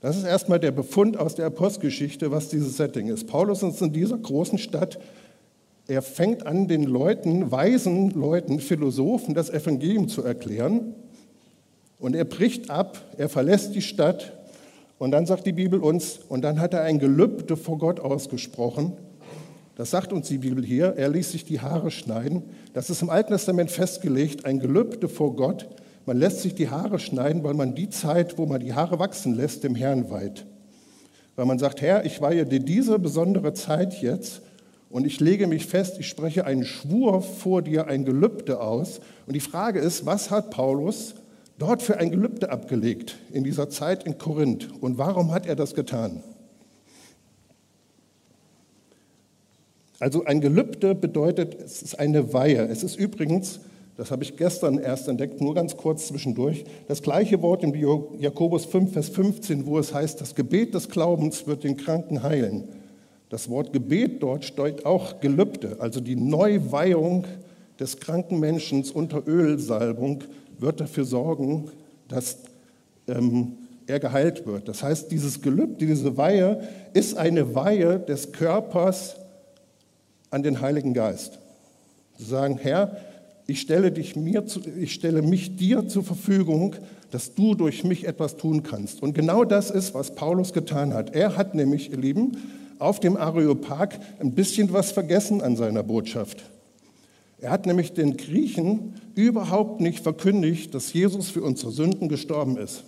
Das 0.00 0.16
ist 0.16 0.24
erstmal 0.24 0.60
der 0.60 0.70
Befund 0.70 1.16
aus 1.16 1.34
der 1.34 1.46
Apostelgeschichte, 1.46 2.30
was 2.30 2.48
dieses 2.48 2.76
Setting 2.76 3.08
ist. 3.08 3.26
Paulus 3.26 3.62
ist 3.62 3.80
in 3.80 3.92
dieser 3.92 4.18
großen 4.18 4.58
Stadt 4.58 4.98
er 5.88 6.02
fängt 6.02 6.46
an, 6.46 6.68
den 6.68 6.84
Leuten, 6.84 7.50
weisen 7.50 8.10
Leuten, 8.10 8.60
Philosophen 8.60 9.32
das 9.32 9.48
Evangelium 9.48 10.06
zu 10.06 10.22
erklären. 10.22 10.94
Und 11.98 12.14
er 12.14 12.26
bricht 12.26 12.68
ab, 12.68 12.98
er 13.16 13.30
verlässt 13.30 13.74
die 13.74 13.80
Stadt. 13.80 14.34
Und 14.98 15.12
dann 15.12 15.24
sagt 15.24 15.46
die 15.46 15.52
Bibel 15.52 15.80
uns, 15.80 16.20
und 16.28 16.42
dann 16.42 16.60
hat 16.60 16.74
er 16.74 16.82
ein 16.82 16.98
Gelübde 16.98 17.56
vor 17.56 17.78
Gott 17.78 18.00
ausgesprochen. 18.00 18.92
Das 19.78 19.92
sagt 19.92 20.12
uns 20.12 20.26
die 20.26 20.38
Bibel 20.38 20.64
hier. 20.64 20.94
Er 20.96 21.08
ließ 21.08 21.30
sich 21.30 21.44
die 21.44 21.60
Haare 21.60 21.92
schneiden. 21.92 22.42
Das 22.72 22.90
ist 22.90 23.00
im 23.00 23.10
Alten 23.10 23.32
Testament 23.32 23.70
festgelegt, 23.70 24.44
ein 24.44 24.58
Gelübde 24.58 25.08
vor 25.08 25.36
Gott. 25.36 25.68
Man 26.04 26.16
lässt 26.16 26.40
sich 26.40 26.56
die 26.56 26.68
Haare 26.68 26.98
schneiden, 26.98 27.44
weil 27.44 27.54
man 27.54 27.76
die 27.76 27.88
Zeit, 27.88 28.38
wo 28.38 28.46
man 28.46 28.58
die 28.58 28.74
Haare 28.74 28.98
wachsen 28.98 29.36
lässt, 29.36 29.62
dem 29.62 29.76
Herrn 29.76 30.10
weiht. 30.10 30.44
Weil 31.36 31.46
man 31.46 31.60
sagt, 31.60 31.80
Herr, 31.80 32.04
ich 32.04 32.20
weihe 32.20 32.44
dir 32.44 32.58
diese 32.58 32.98
besondere 32.98 33.54
Zeit 33.54 34.02
jetzt 34.02 34.42
und 34.90 35.06
ich 35.06 35.20
lege 35.20 35.46
mich 35.46 35.66
fest, 35.66 35.94
ich 36.00 36.08
spreche 36.08 36.44
einen 36.44 36.64
Schwur 36.64 37.22
vor 37.22 37.62
dir, 37.62 37.86
ein 37.86 38.04
Gelübde 38.04 38.60
aus. 38.60 38.98
Und 39.28 39.34
die 39.34 39.40
Frage 39.40 39.78
ist, 39.78 40.04
was 40.04 40.32
hat 40.32 40.50
Paulus 40.50 41.14
dort 41.56 41.82
für 41.82 41.98
ein 41.98 42.10
Gelübde 42.10 42.50
abgelegt 42.50 43.14
in 43.30 43.44
dieser 43.44 43.70
Zeit 43.70 44.02
in 44.02 44.18
Korinth? 44.18 44.70
Und 44.80 44.98
warum 44.98 45.30
hat 45.30 45.46
er 45.46 45.54
das 45.54 45.76
getan? 45.76 46.24
Also 50.00 50.24
ein 50.24 50.40
Gelübde 50.40 50.94
bedeutet, 50.94 51.60
es 51.60 51.82
ist 51.82 51.98
eine 51.98 52.32
Weihe. 52.32 52.68
Es 52.68 52.82
ist 52.82 52.96
übrigens, 52.96 53.60
das 53.96 54.12
habe 54.12 54.22
ich 54.22 54.36
gestern 54.36 54.78
erst 54.78 55.08
entdeckt, 55.08 55.40
nur 55.40 55.54
ganz 55.54 55.76
kurz 55.76 56.06
zwischendurch, 56.06 56.64
das 56.86 57.02
gleiche 57.02 57.42
Wort 57.42 57.64
in 57.64 57.74
Jakobus 58.20 58.64
5, 58.66 58.92
Vers 58.92 59.08
15, 59.08 59.66
wo 59.66 59.78
es 59.78 59.92
heißt, 59.92 60.20
das 60.20 60.36
Gebet 60.36 60.74
des 60.74 60.88
Glaubens 60.88 61.48
wird 61.48 61.64
den 61.64 61.76
Kranken 61.76 62.22
heilen. 62.22 62.68
Das 63.28 63.50
Wort 63.50 63.72
Gebet 63.72 64.22
dort 64.22 64.44
steuert 64.44 64.86
auch 64.86 65.20
Gelübde, 65.20 65.76
also 65.80 66.00
die 66.00 66.16
Neuweihung 66.16 67.26
des 67.80 67.98
kranken 67.98 68.38
Menschen 68.38 68.84
unter 68.94 69.26
Ölsalbung 69.26 70.24
wird 70.58 70.80
dafür 70.80 71.04
sorgen, 71.04 71.70
dass 72.08 72.38
ähm, 73.08 73.52
er 73.86 74.00
geheilt 74.00 74.46
wird. 74.46 74.68
Das 74.68 74.82
heißt, 74.82 75.10
dieses 75.10 75.42
Gelübde, 75.42 75.86
diese 75.86 76.16
Weihe 76.16 76.60
ist 76.92 77.16
eine 77.16 77.54
Weihe 77.54 77.98
des 77.98 78.32
Körpers 78.32 79.16
an 80.30 80.42
den 80.42 80.60
Heiligen 80.60 80.94
Geist. 80.94 81.38
Zu 82.18 82.24
sagen, 82.24 82.58
Herr, 82.58 82.96
ich 83.46 83.60
stelle, 83.60 83.90
dich 83.90 84.14
mir 84.14 84.46
zu, 84.46 84.60
ich 84.78 84.92
stelle 84.92 85.22
mich 85.22 85.56
dir 85.56 85.88
zur 85.88 86.04
Verfügung, 86.04 86.76
dass 87.10 87.34
du 87.34 87.54
durch 87.54 87.82
mich 87.84 88.06
etwas 88.06 88.36
tun 88.36 88.62
kannst. 88.62 89.02
Und 89.02 89.14
genau 89.14 89.44
das 89.44 89.70
ist, 89.70 89.94
was 89.94 90.14
Paulus 90.14 90.52
getan 90.52 90.92
hat. 90.92 91.14
Er 91.14 91.36
hat 91.36 91.54
nämlich, 91.54 91.90
ihr 91.90 91.96
Lieben, 91.96 92.36
auf 92.78 93.00
dem 93.00 93.16
Areopag 93.16 93.98
ein 94.20 94.32
bisschen 94.32 94.72
was 94.72 94.92
vergessen 94.92 95.40
an 95.40 95.56
seiner 95.56 95.82
Botschaft. 95.82 96.44
Er 97.40 97.50
hat 97.50 97.66
nämlich 97.66 97.92
den 97.92 98.16
Griechen 98.16 98.94
überhaupt 99.14 99.80
nicht 99.80 100.02
verkündigt, 100.02 100.74
dass 100.74 100.92
Jesus 100.92 101.30
für 101.30 101.42
unsere 101.42 101.72
Sünden 101.72 102.08
gestorben 102.08 102.56
ist. 102.56 102.82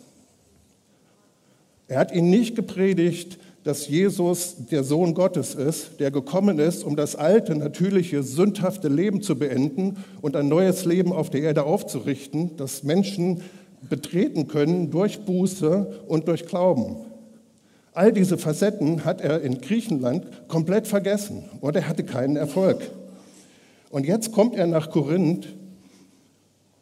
Er 1.89 1.99
hat 1.99 2.13
ihnen 2.13 2.31
nicht 2.31 2.55
gepredigt, 2.55 3.39
dass 3.65 3.89
Jesus 3.89 4.57
der 4.71 4.85
Sohn 4.85 5.15
Gottes 5.15 5.55
ist, 5.55 6.01
der 6.01 6.11
gekommen 6.11 6.59
ist, 6.59 6.83
um 6.83 6.97
das 6.97 7.15
alte, 7.15 7.55
natürliche, 7.55 8.23
sündhafte 8.23 8.89
Leben 8.89 9.21
zu 9.21 9.39
beenden 9.39 9.99
und 10.23 10.35
ein 10.37 10.49
neues 10.49 10.85
Leben 10.87 11.13
auf 11.13 11.29
der 11.29 11.43
Erde 11.43 11.65
aufzurichten, 11.65 12.57
das 12.57 12.85
Menschen 12.85 13.43
betreten 13.89 14.47
können 14.47 14.91
durch 14.91 15.21
Buße 15.21 16.05
und 16.07 16.29
durch 16.29 16.47
Glauben. 16.47 16.97
All 17.93 18.13
diese 18.13 18.39
Facetten 18.39 19.05
hat 19.05 19.21
er 19.21 19.43
in 19.43 19.61
Griechenland 19.61 20.27
komplett 20.49 20.87
vergessen 20.87 21.45
und 21.61 21.77
er 21.77 21.89
hatte 21.89 22.05
keinen 22.05 22.37
Erfolg. 22.37 22.79
Und 23.91 24.07
jetzt 24.07 24.33
kommt 24.33 24.55
er 24.55 24.67
nach 24.67 24.91
Korinth 24.91 25.49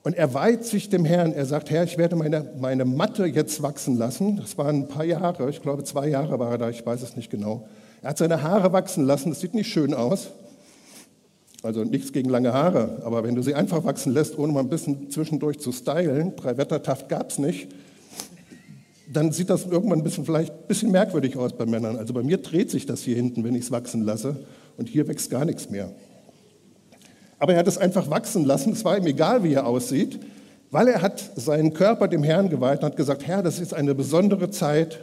und 0.09 0.15
er 0.15 0.33
weiht 0.33 0.65
sich 0.65 0.88
dem 0.88 1.05
Herrn. 1.05 1.35
Er 1.35 1.45
sagt, 1.45 1.69
Herr, 1.69 1.85
ich 1.85 1.99
werde 1.99 2.17
meine, 2.17 2.50
meine 2.59 2.87
Matte 2.87 3.27
jetzt 3.27 3.61
wachsen 3.61 3.99
lassen. 3.99 4.38
Das 4.38 4.57
waren 4.57 4.85
ein 4.85 4.88
paar 4.88 5.05
Jahre, 5.05 5.50
ich 5.50 5.61
glaube 5.61 5.85
zwei 5.85 6.09
Jahre 6.09 6.38
war 6.38 6.53
er 6.53 6.57
da, 6.57 6.71
ich 6.71 6.87
weiß 6.87 7.03
es 7.03 7.15
nicht 7.15 7.31
genau. 7.31 7.69
Er 8.00 8.09
hat 8.09 8.17
seine 8.17 8.43
Haare 8.43 8.73
wachsen 8.73 9.05
lassen, 9.05 9.29
das 9.29 9.41
sieht 9.41 9.53
nicht 9.53 9.71
schön 9.71 9.93
aus. 9.93 10.29
Also 11.62 11.85
nichts 11.85 12.15
gegen 12.15 12.31
lange 12.31 12.55
Haare, 12.55 13.03
aber 13.05 13.23
wenn 13.23 13.35
du 13.35 13.43
sie 13.43 13.55
einfach 13.55 13.85
wachsen 13.85 14.15
lässt, 14.15 14.38
ohne 14.38 14.50
mal 14.50 14.61
ein 14.61 14.71
bisschen 14.71 15.11
zwischendurch 15.11 15.59
zu 15.59 15.73
stylen, 15.73 16.35
drei 16.37 16.57
Wettertaft 16.57 17.11
gab 17.11 17.29
es 17.31 17.38
nicht, 17.38 17.69
dann 19.12 19.31
sieht 19.31 19.50
das 19.50 19.67
irgendwann 19.67 19.99
ein 19.99 20.05
bisschen, 20.05 20.25
vielleicht 20.25 20.55
ein 20.55 20.69
bisschen 20.69 20.91
merkwürdig 20.91 21.37
aus 21.37 21.53
bei 21.53 21.67
Männern. 21.67 21.99
Also 21.99 22.15
bei 22.15 22.23
mir 22.23 22.38
dreht 22.38 22.71
sich 22.71 22.87
das 22.87 23.03
hier 23.03 23.17
hinten, 23.17 23.45
wenn 23.45 23.55
ich 23.55 23.65
es 23.65 23.71
wachsen 23.71 24.00
lasse 24.00 24.37
und 24.79 24.88
hier 24.88 25.07
wächst 25.07 25.29
gar 25.29 25.45
nichts 25.45 25.69
mehr. 25.69 25.91
Aber 27.38 27.52
er 27.52 27.61
hat 27.61 27.68
es 27.68 27.78
einfach 27.78 28.11
wachsen 28.11 28.45
lassen, 28.45 28.73
es 28.73 28.85
war 28.85 28.97
ihm 28.99 29.07
egal, 29.07 29.45
wie 29.45 29.54
er 29.54 29.66
aussieht, 29.66 30.18
weil 30.71 30.88
er 30.88 31.02
hat 31.02 31.23
seinen 31.37 31.73
Körper 31.73 32.09
dem 32.09 32.23
Herrn 32.23 32.50
geweiht 32.50 32.80
und 32.80 32.87
hat 32.87 32.97
gesagt, 32.97 33.26
Herr, 33.26 33.42
das 33.42 33.59
ist 33.59 33.73
eine 33.73 33.95
besondere 33.95 34.50
Zeit. 34.50 35.00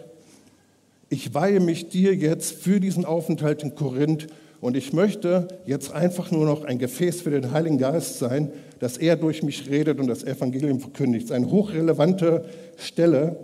Ich 1.09 1.33
weihe 1.33 1.59
mich 1.59 1.89
dir 1.89 2.13
jetzt 2.13 2.55
für 2.55 2.79
diesen 2.79 3.05
Aufenthalt 3.05 3.63
in 3.63 3.75
Korinth 3.75 4.27
und 4.59 4.75
ich 4.75 4.93
möchte 4.93 5.47
jetzt 5.65 5.93
einfach 5.93 6.31
nur 6.31 6.45
noch 6.45 6.65
ein 6.65 6.77
Gefäß 6.77 7.21
für 7.21 7.29
den 7.29 7.51
Heiligen 7.51 7.77
Geist 7.77 8.19
sein, 8.19 8.51
dass 8.79 8.97
er 8.97 9.15
durch 9.15 9.43
mich 9.43 9.69
redet 9.69 9.99
und 9.99 10.07
das 10.07 10.23
Evangelium 10.23 10.79
verkündigt. 10.79 11.31
Eine 11.31 11.49
hochrelevante 11.49 12.45
Stelle, 12.77 13.37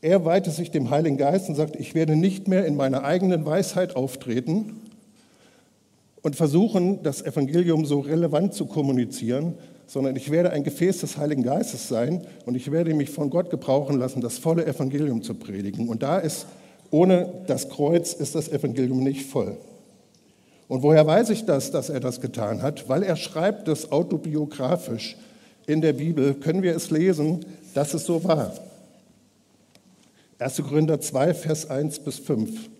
er 0.00 0.24
weihte 0.24 0.50
sich 0.50 0.70
dem 0.70 0.90
Heiligen 0.90 1.18
Geist 1.18 1.48
und 1.48 1.56
sagt, 1.56 1.76
ich 1.76 1.94
werde 1.94 2.16
nicht 2.16 2.48
mehr 2.48 2.64
in 2.64 2.76
meiner 2.76 3.04
eigenen 3.04 3.44
Weisheit 3.44 3.96
auftreten 3.96 4.80
und 6.22 6.36
versuchen, 6.36 7.02
das 7.02 7.22
Evangelium 7.22 7.84
so 7.84 8.00
relevant 8.00 8.54
zu 8.54 8.66
kommunizieren, 8.66 9.54
sondern 9.86 10.14
ich 10.16 10.30
werde 10.30 10.50
ein 10.50 10.62
Gefäß 10.62 10.98
des 10.98 11.16
Heiligen 11.16 11.42
Geistes 11.42 11.88
sein 11.88 12.22
und 12.46 12.54
ich 12.54 12.70
werde 12.70 12.94
mich 12.94 13.10
von 13.10 13.30
Gott 13.30 13.50
gebrauchen 13.50 13.98
lassen, 13.98 14.20
das 14.20 14.38
volle 14.38 14.66
Evangelium 14.66 15.22
zu 15.22 15.34
predigen. 15.34 15.88
Und 15.88 16.02
da 16.02 16.18
ist, 16.18 16.46
ohne 16.90 17.32
das 17.46 17.68
Kreuz 17.68 18.12
ist 18.12 18.34
das 18.34 18.48
Evangelium 18.48 19.02
nicht 19.02 19.26
voll. 19.26 19.56
Und 20.68 20.84
woher 20.84 21.04
weiß 21.04 21.30
ich 21.30 21.44
das, 21.46 21.72
dass 21.72 21.88
er 21.88 21.98
das 21.98 22.20
getan 22.20 22.62
hat? 22.62 22.88
Weil 22.88 23.02
er 23.02 23.16
schreibt 23.16 23.66
das 23.66 23.90
autobiografisch 23.90 25.16
in 25.66 25.80
der 25.80 25.94
Bibel, 25.94 26.34
können 26.34 26.62
wir 26.62 26.76
es 26.76 26.90
lesen, 26.90 27.44
dass 27.74 27.92
es 27.94 28.04
so 28.04 28.22
war. 28.22 28.52
1. 30.38 30.62
Korinther 30.62 31.00
2, 31.00 31.34
Vers 31.34 31.68
1 31.68 31.98
bis 31.98 32.18
5. 32.20 32.70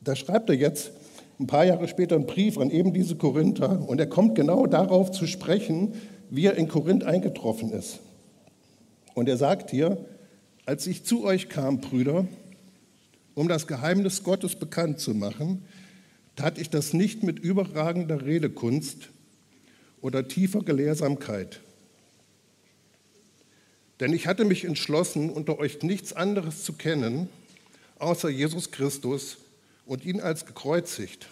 Da 0.00 0.16
schreibt 0.16 0.48
er 0.48 0.56
jetzt 0.56 0.92
ein 1.38 1.46
paar 1.46 1.64
Jahre 1.64 1.88
später 1.88 2.16
einen 2.16 2.26
Brief 2.26 2.58
an 2.58 2.70
eben 2.70 2.92
diese 2.92 3.16
Korinther 3.16 3.88
und 3.88 4.00
er 4.00 4.06
kommt 4.06 4.34
genau 4.34 4.66
darauf 4.66 5.10
zu 5.10 5.26
sprechen, 5.26 5.94
wie 6.30 6.46
er 6.46 6.56
in 6.56 6.68
Korinth 6.68 7.04
eingetroffen 7.04 7.72
ist. 7.72 8.00
Und 9.14 9.28
er 9.28 9.36
sagt 9.36 9.70
hier, 9.70 10.04
als 10.66 10.86
ich 10.86 11.04
zu 11.04 11.24
euch 11.24 11.48
kam, 11.48 11.80
Brüder, 11.80 12.26
um 13.34 13.48
das 13.48 13.66
Geheimnis 13.66 14.24
Gottes 14.24 14.56
bekannt 14.56 15.00
zu 15.00 15.14
machen, 15.14 15.64
tat 16.36 16.58
ich 16.58 16.70
das 16.70 16.92
nicht 16.92 17.22
mit 17.22 17.38
überragender 17.38 18.24
Redekunst 18.24 19.10
oder 20.00 20.28
tiefer 20.28 20.62
Gelehrsamkeit 20.62 21.60
denn 24.00 24.12
ich 24.12 24.26
hatte 24.26 24.44
mich 24.44 24.64
entschlossen, 24.64 25.30
unter 25.30 25.58
euch 25.58 25.82
nichts 25.82 26.12
anderes 26.12 26.62
zu 26.62 26.74
kennen, 26.74 27.28
außer 27.98 28.28
Jesus 28.28 28.70
Christus 28.70 29.38
und 29.88 30.04
ihn 30.04 30.20
als 30.20 30.44
gekreuzigt. 30.44 31.26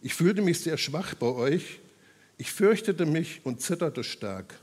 Ich 0.00 0.14
fühlte 0.14 0.42
mich 0.42 0.60
sehr 0.60 0.78
schwach 0.78 1.14
bei 1.14 1.26
euch, 1.26 1.80
ich 2.38 2.50
fürchtete 2.50 3.06
mich 3.06 3.42
und 3.44 3.60
zitterte 3.60 4.02
stark. 4.02 4.54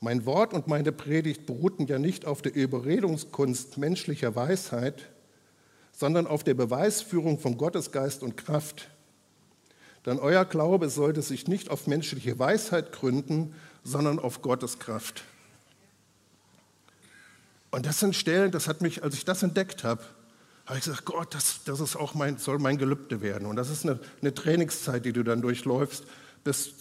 Mein 0.00 0.24
Wort 0.24 0.54
und 0.54 0.68
meine 0.68 0.92
Predigt 0.92 1.44
beruhten 1.44 1.88
ja 1.88 1.98
nicht 1.98 2.24
auf 2.24 2.40
der 2.40 2.54
Überredungskunst 2.54 3.78
menschlicher 3.78 4.36
Weisheit, 4.36 5.08
sondern 5.92 6.28
auf 6.28 6.44
der 6.44 6.54
Beweisführung 6.54 7.40
von 7.40 7.58
Gottes 7.58 7.90
Geist 7.90 8.22
und 8.22 8.36
Kraft. 8.36 8.88
Denn 10.06 10.20
euer 10.20 10.44
Glaube 10.44 10.88
sollte 10.88 11.20
sich 11.20 11.48
nicht 11.48 11.68
auf 11.68 11.88
menschliche 11.88 12.38
Weisheit 12.38 12.92
gründen, 12.92 13.56
sondern 13.82 14.20
auf 14.20 14.40
Gottes 14.40 14.78
Kraft. 14.78 15.24
Und 17.72 17.86
das 17.86 17.98
sind 17.98 18.14
Stellen, 18.14 18.52
das 18.52 18.68
hat 18.68 18.80
mich, 18.82 19.02
als 19.02 19.16
ich 19.16 19.24
das 19.24 19.42
entdeckt 19.42 19.82
habe, 19.82 20.04
habe 20.68 20.78
ich 20.78 20.84
gesagt, 20.84 21.06
Gott, 21.06 21.34
das, 21.34 21.64
das 21.64 21.80
ist 21.80 21.96
auch 21.96 22.14
mein, 22.14 22.36
soll 22.36 22.58
mein 22.58 22.76
Gelübde 22.76 23.22
werden. 23.22 23.46
Und 23.46 23.56
das 23.56 23.70
ist 23.70 23.86
eine, 23.86 23.98
eine 24.20 24.34
Trainingszeit, 24.34 25.02
die 25.04 25.14
du 25.14 25.22
dann 25.22 25.40
durchläufst, 25.40 26.04
bis 26.44 26.74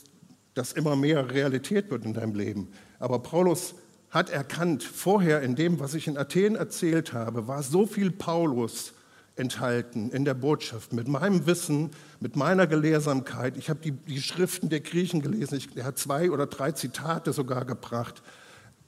das 0.54 0.74
immer 0.74 0.98
mehr 0.98 1.32
Realität 1.32 1.90
wird 1.90 2.04
in 2.04 2.14
deinem 2.14 2.36
Leben. 2.36 2.70
Aber 3.00 3.20
Paulus 3.20 3.76
hat 4.10 4.30
erkannt, 4.30 4.84
vorher 4.84 5.42
in 5.42 5.56
dem, 5.56 5.80
was 5.80 5.94
ich 5.94 6.08
in 6.08 6.18
Athen 6.18 6.56
erzählt 6.56 7.14
habe, 7.14 7.48
war 7.48 7.64
so 7.64 7.86
viel 7.86 8.12
Paulus 8.12 8.94
enthalten 9.38 10.10
in 10.10 10.26
der 10.26 10.34
Botschaft, 10.34 10.92
mit 10.92 11.08
meinem 11.08 11.46
Wissen, 11.46 11.92
mit 12.20 12.36
meiner 12.36 12.68
Gelehrsamkeit. 12.68 13.56
Ich 13.56 13.70
habe 13.70 13.80
die, 13.80 13.92
die 13.92 14.22
Schriften 14.22 14.68
der 14.68 14.82
Griechen 14.82 15.22
gelesen, 15.22 15.56
ich, 15.56 15.78
er 15.78 15.86
hat 15.86 15.98
zwei 15.98 16.32
oder 16.32 16.48
drei 16.48 16.74
Zitate 16.74 17.32
sogar 17.32 17.64
gebracht. 17.64 18.22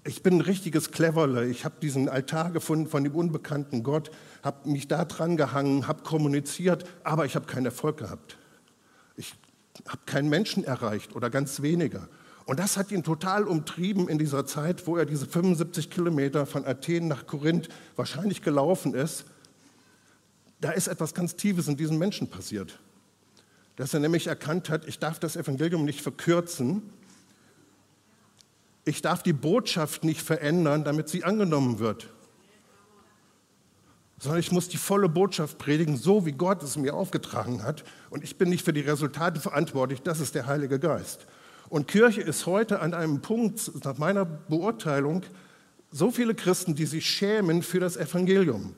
Ich 0.03 0.23
bin 0.23 0.35
ein 0.35 0.41
richtiges 0.41 0.91
Cleverle. 0.91 1.47
Ich 1.47 1.65
habe 1.65 1.75
diesen 1.81 2.09
Altar 2.09 2.51
gefunden 2.51 2.87
von 2.87 3.03
dem 3.03 3.15
unbekannten 3.15 3.83
Gott, 3.83 4.11
habe 4.43 4.69
mich 4.69 4.87
da 4.87 5.05
dran 5.05 5.37
gehangen, 5.37 5.87
habe 5.87 6.03
kommuniziert, 6.03 6.85
aber 7.03 7.25
ich 7.25 7.35
habe 7.35 7.45
keinen 7.45 7.65
Erfolg 7.65 7.97
gehabt. 7.97 8.37
Ich 9.17 9.35
habe 9.87 10.01
keinen 10.05 10.29
Menschen 10.29 10.63
erreicht 10.63 11.15
oder 11.15 11.29
ganz 11.29 11.61
weniger. 11.61 12.07
Und 12.45 12.59
das 12.59 12.77
hat 12.77 12.91
ihn 12.91 13.03
total 13.03 13.43
umtrieben 13.43 14.09
in 14.09 14.17
dieser 14.17 14.45
Zeit, 14.45 14.87
wo 14.87 14.97
er 14.97 15.05
diese 15.05 15.27
75 15.27 15.91
Kilometer 15.91 16.45
von 16.45 16.65
Athen 16.65 17.07
nach 17.07 17.27
Korinth 17.27 17.69
wahrscheinlich 17.95 18.41
gelaufen 18.41 18.95
ist. 18.95 19.25
Da 20.59 20.71
ist 20.71 20.87
etwas 20.87 21.13
ganz 21.13 21.35
Tiefes 21.35 21.67
in 21.67 21.77
diesem 21.77 21.97
Menschen 21.97 22.29
passiert. 22.29 22.79
Dass 23.75 23.93
er 23.93 23.99
nämlich 23.99 24.27
erkannt 24.27 24.69
hat, 24.69 24.87
ich 24.87 24.97
darf 24.99 25.19
das 25.19 25.35
Evangelium 25.35 25.85
nicht 25.85 26.01
verkürzen, 26.01 26.81
ich 28.89 29.01
darf 29.01 29.23
die 29.23 29.33
Botschaft 29.33 30.03
nicht 30.03 30.21
verändern, 30.21 30.83
damit 30.83 31.09
sie 31.09 31.23
angenommen 31.23 31.79
wird. 31.79 32.13
Sondern 34.17 34.39
ich 34.39 34.51
muss 34.51 34.67
die 34.67 34.77
volle 34.77 35.07
Botschaft 35.07 35.57
predigen, 35.57 35.95
so 35.95 36.25
wie 36.25 36.33
Gott 36.33 36.61
es 36.61 36.75
mir 36.75 36.93
aufgetragen 36.93 37.63
hat. 37.63 37.83
Und 38.09 38.23
ich 38.23 38.37
bin 38.37 38.49
nicht 38.49 38.65
für 38.65 38.73
die 38.73 38.81
Resultate 38.81 39.39
verantwortlich, 39.39 40.01
das 40.01 40.19
ist 40.19 40.35
der 40.35 40.45
Heilige 40.45 40.79
Geist. 40.79 41.27
Und 41.69 41.87
Kirche 41.87 42.21
ist 42.21 42.45
heute 42.45 42.81
an 42.81 42.93
einem 42.93 43.21
Punkt, 43.21 43.71
nach 43.85 43.97
meiner 43.97 44.25
Beurteilung, 44.25 45.23
so 45.91 46.11
viele 46.11 46.35
Christen, 46.35 46.75
die 46.75 46.85
sich 46.85 47.05
schämen 47.05 47.63
für 47.63 47.79
das 47.79 47.95
Evangelium 47.95 48.75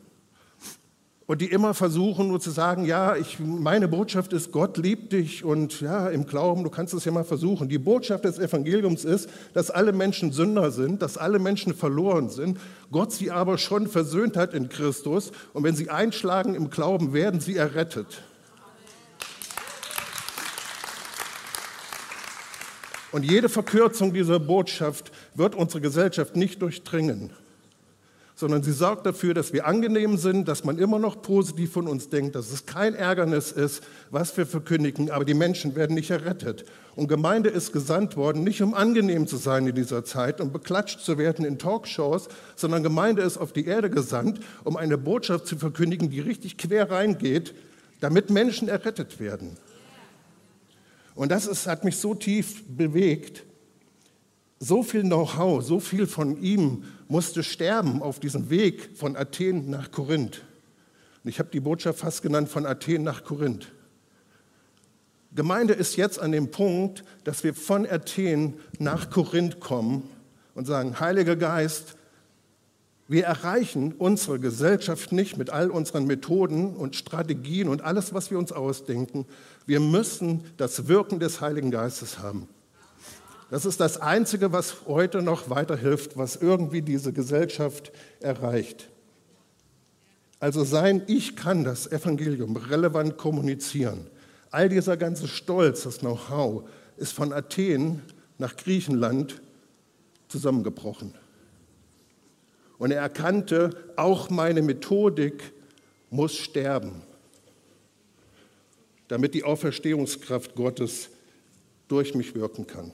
und 1.28 1.40
die 1.40 1.52
immer 1.52 1.74
versuchen 1.74 2.28
nur 2.28 2.40
zu 2.40 2.50
sagen, 2.50 2.84
ja, 2.86 3.16
ich, 3.16 3.40
meine 3.40 3.88
Botschaft 3.88 4.34
ist, 4.34 4.52
Gott 4.52 4.78
liebt 4.78 5.14
dich 5.14 5.44
und 5.44 5.80
ja, 5.80 6.10
im 6.10 6.26
Glauben, 6.26 6.64
du 6.64 6.70
kannst 6.70 6.94
es 6.94 7.06
ja 7.06 7.12
mal 7.12 7.24
versuchen. 7.24 7.70
Die 7.70 7.78
Botschaft 7.78 8.26
des 8.26 8.40
Evangeliums 8.40 9.06
ist, 9.06 9.30
dass 9.54 9.70
alle 9.70 9.94
Menschen 9.94 10.32
Sünder 10.32 10.72
sind, 10.72 11.02
dass 11.02 11.18
alle 11.18 11.40
Menschen 11.40 11.74
verloren 11.74 12.30
sind, 12.30 12.60
Gott 12.92 13.14
sie 13.14 13.32
aber 13.32 13.58
schon 13.58 13.88
versöhnt 13.88 14.36
hat 14.36 14.54
in 14.54 14.68
Christus 14.68 15.32
und 15.54 15.64
wenn 15.64 15.76
sie 15.76 15.90
einschlagen 15.90 16.56
im 16.56 16.70
Glauben, 16.70 17.14
werden 17.14 17.40
sie 17.40 17.56
errettet. 17.56 18.24
Und 23.12 23.30
jede 23.30 23.50
Verkürzung 23.50 24.14
dieser 24.14 24.40
Botschaft 24.40 25.12
wird 25.36 25.54
unsere 25.54 25.82
Gesellschaft 25.82 26.36
nicht 26.36 26.62
durchdringen 26.62 27.32
sondern 28.42 28.64
sie 28.64 28.72
sorgt 28.72 29.06
dafür, 29.06 29.36
dass 29.36 29.54
wir 29.54 29.68
angenehm 29.68 30.18
sind, 30.18 30.48
dass 30.48 30.64
man 30.64 30.80
immer 30.80 30.98
noch 30.98 31.22
positiv 31.22 31.74
von 31.74 31.88
uns 31.88 32.10
denkt, 32.10 32.36
dass 32.36 32.52
es 32.52 32.66
kein 32.66 32.96
Ärgernis 32.96 33.52
ist, 33.52 33.84
was 34.10 34.36
wir 34.36 34.48
verkündigen, 34.48 35.12
aber 35.12 35.26
die 35.26 35.36
Menschen 35.36 35.76
werden 35.76 35.94
nicht 35.94 36.10
errettet. 36.10 36.66
Und 36.96 37.08
Gemeinde 37.08 37.50
ist 37.50 37.72
gesandt 37.72 38.18
worden, 38.18 38.44
nicht 38.44 38.64
um 38.64 38.74
angenehm 38.74 39.28
zu 39.28 39.38
sein 39.38 39.68
in 39.68 39.76
dieser 39.76 40.04
Zeit 40.06 40.42
und 40.42 40.52
beklatscht 40.52 41.02
zu 41.02 41.20
werden 41.20 41.46
in 41.46 41.60
Talkshows, 41.60 42.30
sondern 42.56 42.82
Gemeinde 42.82 43.22
ist 43.22 43.38
auf 43.38 43.54
die 43.54 43.68
Erde 43.68 43.92
gesandt, 43.92 44.40
um 44.64 44.76
eine 44.76 44.98
Botschaft 44.98 45.46
zu 45.46 45.56
verkündigen, 45.56 46.10
die 46.10 46.20
richtig 46.20 46.58
quer 46.58 46.90
reingeht, 46.90 47.54
damit 48.00 48.32
Menschen 48.32 48.70
errettet 48.70 49.20
werden. 49.20 49.56
Und 51.14 51.32
das 51.32 51.46
ist, 51.46 51.68
hat 51.68 51.84
mich 51.84 51.98
so 51.98 52.16
tief 52.16 52.64
bewegt, 52.68 53.44
so 54.64 54.84
viel 54.84 55.02
Know-how, 55.02 55.64
so 55.64 55.80
viel 55.80 56.06
von 56.06 56.40
ihm 56.40 56.84
musste 57.08 57.42
sterben 57.42 58.04
auf 58.04 58.20
diesem 58.20 58.52
Weg 58.52 58.92
von 58.96 59.18
Athen 59.18 59.72
nach 59.72 59.92
Korinth. 59.92 60.44
Und 61.24 61.30
ich 61.32 61.40
habe 61.40 61.50
die 61.52 61.60
Botschaft 61.60 62.00
fast 62.00 62.22
genannt 62.22 62.48
von 62.48 62.68
Athen 62.68 63.02
nach 63.02 63.24
Korinth. 63.24 63.72
Gemeinde 65.34 65.74
ist 65.74 65.96
jetzt 65.96 66.20
an 66.20 66.32
dem 66.32 66.52
Punkt, 66.52 67.04
dass 67.24 67.44
wir 67.44 67.56
von 67.56 67.90
Athen 67.90 68.54
nach 68.78 69.10
Korinth 69.10 69.60
kommen 69.60 70.08
und 70.54 70.68
sagen, 70.68 71.00
Heiliger 71.00 71.36
Geist, 71.36 71.96
wir 73.08 73.26
erreichen 73.26 73.94
unsere 73.98 74.40
Gesellschaft 74.40 75.12
nicht 75.12 75.38
mit 75.38 75.50
all 75.50 75.72
unseren 75.72 76.06
Methoden 76.06 76.76
und 76.76 76.96
Strategien 76.96 77.68
und 77.68 77.82
alles, 77.82 78.14
was 78.14 78.30
wir 78.30 78.38
uns 78.38 78.52
ausdenken. 78.52 79.26
Wir 79.66 79.80
müssen 79.80 80.44
das 80.58 80.88
Wirken 80.88 81.20
des 81.20 81.42
Heiligen 81.42 81.72
Geistes 81.72 82.20
haben. 82.20 82.48
Das 83.52 83.66
ist 83.66 83.82
das 83.82 84.00
Einzige, 84.00 84.54
was 84.54 84.86
heute 84.88 85.22
noch 85.22 85.50
weiterhilft, 85.50 86.16
was 86.16 86.38
irgendwie 86.38 86.82
diese 86.82 87.12
Gesellschaft 87.12 87.92
erreicht. 88.22 88.88
Also 90.40 90.64
sein 90.64 91.04
Ich 91.08 91.36
kann 91.36 91.66
das 91.66 91.86
Evangelium 91.92 92.56
relevant 92.56 93.18
kommunizieren. 93.18 94.08
All 94.52 94.70
dieser 94.70 94.96
ganze 94.96 95.28
Stolz, 95.28 95.84
das 95.84 95.98
Know-how 96.00 96.64
ist 96.96 97.12
von 97.12 97.34
Athen 97.34 98.02
nach 98.38 98.56
Griechenland 98.56 99.42
zusammengebrochen. 100.30 101.14
Und 102.78 102.92
er 102.92 103.02
erkannte, 103.02 103.72
auch 103.98 104.30
meine 104.30 104.62
Methodik 104.62 105.52
muss 106.10 106.38
sterben, 106.38 107.02
damit 109.10 109.34
die 109.34 109.44
Auferstehungskraft 109.44 110.56
Gottes 110.56 111.10
durch 111.90 112.16
mich 112.16 112.34
wirken 112.34 112.66
kann. 112.66 112.94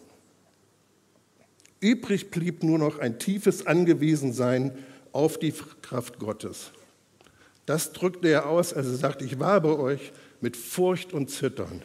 Übrig 1.80 2.32
blieb 2.32 2.64
nur 2.64 2.80
noch 2.80 3.00
ein 3.00 3.20
tiefes 3.20 3.68
Angewiesensein 3.68 4.72
auf 5.12 5.38
die 5.38 5.54
Kraft 5.82 6.20
Gottes. 6.20 6.72
Das 7.66 7.92
drückte 7.92 8.30
er 8.30 8.48
aus, 8.48 8.74
als 8.74 8.88
er 8.88 8.96
sagte, 8.96 9.26
ich 9.26 9.40
war 9.40 9.62
bei 9.62 9.78
euch 9.78 10.12
mit 10.42 10.58
Furcht 10.58 11.14
und 11.14 11.30
Zittern. 11.30 11.82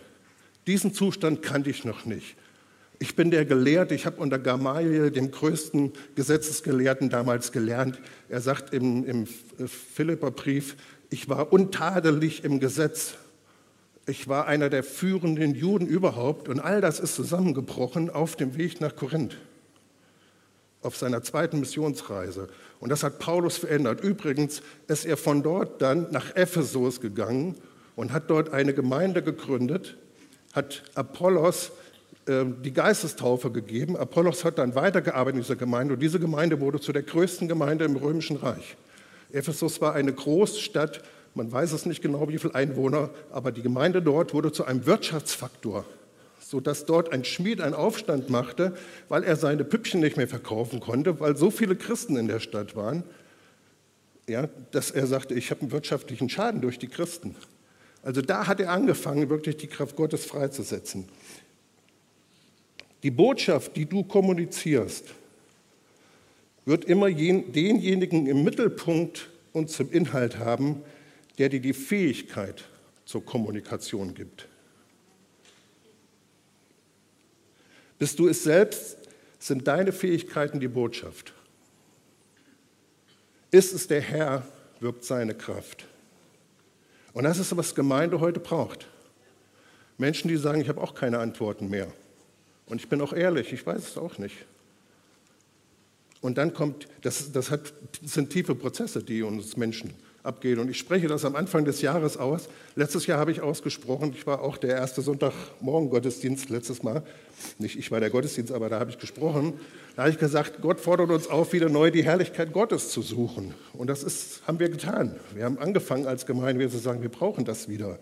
Diesen 0.67 0.95
Zustand 0.95 1.43
kannte 1.43 1.71
ich 1.71 1.85
noch 1.85 2.05
nicht. 2.05 2.37
Ich 3.01 3.17
bin 3.17 3.33
der 3.33 3.45
Gelehrte, 3.45 3.95
ich 3.95 4.07
habe 4.07 4.21
unter 4.21 4.39
Gamaliel, 4.39 5.11
dem 5.11 5.33
größten 5.33 5.93
Gesetzesgelehrten 6.15 7.11
damals 7.11 7.51
gelernt. 7.51 8.01
Er 8.29 8.41
sagt 8.41 8.73
im, 8.73 9.05
im 9.05 9.27
Philipperbrief, 9.27 10.77
ich 11.11 11.29
war 11.29 11.53
untadelig 11.53 12.45
im 12.45 12.61
Gesetz. 12.61 13.15
Ich 14.07 14.29
war 14.29 14.47
einer 14.47 14.71
der 14.71 14.85
führenden 14.85 15.55
Juden 15.55 15.87
überhaupt 15.87 16.49
und 16.49 16.61
all 16.61 16.81
das 16.81 17.01
ist 17.01 17.17
zusammengebrochen 17.17 18.09
auf 18.09 18.37
dem 18.37 18.57
Weg 18.57 18.81
nach 18.81 18.95
Korinth 18.95 19.37
auf 20.83 20.97
seiner 20.97 21.23
zweiten 21.23 21.61
Missionsreise. 21.61 22.49
Und 22.81 22.91
das 22.91 23.03
hat 23.03 23.19
Paulus 23.19 23.59
verändert. 23.59 24.03
Übrigens 24.03 24.63
ist 24.89 25.05
er 25.05 25.17
von 25.17 25.43
dort 25.43 25.81
dann 25.81 26.09
nach 26.11 26.35
Ephesus 26.35 27.01
gegangen 27.01 27.57
und 27.95 28.13
hat 28.13 28.29
dort 28.29 28.53
eine 28.53 28.75
Gemeinde 28.75 29.23
gegründet, 29.23 29.97
hat 30.53 30.83
Apollos 30.95 31.71
äh, 32.27 32.45
die 32.65 32.73
Geistestaufe 32.73 33.51
gegeben. 33.51 33.97
Apollos 33.97 34.45
hat 34.45 34.59
dann 34.59 34.75
weitergearbeitet 34.75 35.37
in 35.37 35.43
dieser 35.43 35.57
Gemeinde 35.57 35.95
und 35.95 36.01
diese 36.01 36.19
Gemeinde 36.19 36.61
wurde 36.61 36.81
zu 36.81 36.93
der 36.93 37.03
größten 37.03 37.49
Gemeinde 37.49 37.85
im 37.85 37.97
Römischen 37.97 38.37
Reich. 38.37 38.77
Ephesus 39.33 39.81
war 39.81 39.95
eine 39.95 40.13
Großstadt, 40.13 41.03
man 41.35 41.51
weiß 41.51 41.73
es 41.73 41.87
nicht 41.87 42.03
genau, 42.03 42.29
wie 42.29 42.37
viele 42.37 42.55
Einwohner, 42.55 43.11
aber 43.31 43.53
die 43.53 43.63
Gemeinde 43.63 44.03
dort 44.03 44.35
wurde 44.35 44.53
zu 44.53 44.65
einem 44.65 44.85
Wirtschaftsfaktor 44.85 45.85
sodass 46.53 46.85
dort 46.85 47.15
ein 47.15 47.25
Schmied 47.25 47.63
einen 47.63 47.73
Aufstand 47.73 48.29
machte, 48.29 48.77
weil 49.09 49.25
er 49.25 49.37
seine 49.37 49.65
Püppchen 49.65 50.01
nicht 50.01 50.19
mehr 50.19 50.29
verkaufen 50.29 50.81
konnte, 50.81 51.19
weil 51.19 51.35
so 51.35 51.51
viele 51.51 51.77
Christen 51.77 52.15
in 52.19 52.29
der 52.29 52.41
Stadt 52.41 52.77
waren, 52.77 53.05
ja, 54.29 54.51
dass 54.71 54.91
er 54.91 55.07
sagte, 55.07 55.33
ich 55.33 55.51
habe 55.51 55.63
einen 55.63 55.73
wirtschaftlichen 55.73 56.29
Schaden 56.29 56.61
durch 56.61 56.79
die 56.79 56.89
Christen. 56.89 57.37
Also 58.03 58.21
da 58.21 58.49
hat 58.49 58.61
er 58.61 58.71
angefangen, 58.71 59.31
wirklich 59.31 59.57
die 59.57 59.67
Kraft 59.67 59.97
Gottes 59.97 60.27
freizusetzen. 60.27 61.09
Die 63.03 63.11
Botschaft, 63.11 63.75
die 63.75 63.87
du 63.87 64.05
kommunizierst, 64.05 65.07
wird 66.67 66.85
immer 66.85 67.11
denjenigen 67.11 68.27
im 68.27 68.45
Mittelpunkt 68.45 69.31
und 69.55 69.71
zum 69.71 69.91
Inhalt 69.91 70.39
haben, 70.39 70.83
der 71.39 71.49
dir 71.49 71.61
die 71.61 71.73
Fähigkeit 71.73 72.65
zur 73.07 73.25
Kommunikation 73.25 74.13
gibt. 74.13 74.49
Bist 78.03 78.19
du 78.19 78.27
es 78.27 78.43
selbst? 78.43 78.97
Sind 79.39 79.69
deine 79.69 79.93
Fähigkeiten 79.93 80.59
die 80.59 80.67
Botschaft? 80.67 81.33
Ist 83.53 83.73
es 83.73 83.87
der 83.87 84.01
Herr, 84.01 84.45
wirkt 84.81 85.05
seine 85.05 85.37
Kraft. 85.37 85.87
Und 87.13 87.23
das 87.23 87.39
ist, 87.39 87.57
was 87.57 87.77
Gemeinde 87.77 88.19
heute 88.19 88.41
braucht. 88.41 88.89
Menschen, 89.99 90.27
die 90.27 90.37
sagen, 90.37 90.61
ich 90.61 90.69
habe 90.69 90.81
auch 90.81 90.97
keine 90.97 91.21
Antworten 91.21 91.71
mehr. 91.71 91.93
Und 92.67 92.81
ich 92.81 92.89
bin 92.89 93.01
auch 93.01 93.13
ehrlich, 93.13 93.53
ich 93.53 93.65
weiß 93.65 93.91
es 93.91 93.97
auch 93.97 94.19
nicht. 94.19 94.47
Und 96.21 96.39
dann 96.39 96.53
kommt, 96.53 96.89
das, 97.03 97.31
das, 97.31 97.53
hat, 97.53 97.73
das 98.03 98.15
sind 98.15 98.31
tiefe 98.31 98.57
Prozesse, 98.57 99.05
die 99.05 99.23
uns 99.23 99.57
Menschen 99.57 99.95
abgehen. 100.23 100.59
Und 100.59 100.71
ich 100.71 100.79
spreche 100.79 101.09
das 101.09 101.25
am 101.25 101.37
Anfang 101.37 101.65
des 101.65 101.83
Jahres 101.83 102.17
aus. 102.17 102.49
Letztes 102.77 103.07
Jahr 103.07 103.19
habe 103.19 103.33
ich 103.33 103.41
ausgesprochen, 103.41 104.13
ich 104.15 104.27
war 104.27 104.43
auch 104.43 104.57
der 104.57 104.77
erste 104.77 105.03
Sonntagmorgen-Gottesdienst 105.03 106.49
letztes 106.51 106.83
Mal. 106.83 107.03
Nicht 107.59 107.79
ich 107.79 107.91
war 107.91 108.01
der 108.01 108.11
Gottesdienst, 108.11 108.53
aber 108.53 108.69
da 108.69 108.79
habe 108.79 108.91
ich 108.91 108.99
gesprochen. 108.99 109.55
Da 109.97 110.03
habe 110.03 110.11
ich 110.11 110.19
gesagt, 110.19 110.63
Gott 110.63 110.81
fordert 110.81 111.11
uns 111.11 111.27
auf, 111.27 111.53
wieder 111.53 111.69
neu 111.69 111.91
die 111.91 112.05
Herrlichkeit 112.05 112.53
Gottes 112.53 112.91
zu 112.91 113.03
suchen. 113.03 113.55
Und 113.73 113.89
das 113.89 114.03
ist, 114.03 114.47
haben 114.47 114.59
wir 114.59 114.69
getan. 114.69 115.17
Wir 115.35 115.45
haben 115.45 115.59
angefangen 115.59 116.07
als 116.07 116.27
Gemeinde 116.27 116.69
zu 116.71 116.79
sagen, 116.79 117.03
wir 117.03 117.11
brauchen 117.11 117.45
das 117.45 117.69
wieder. 117.69 117.99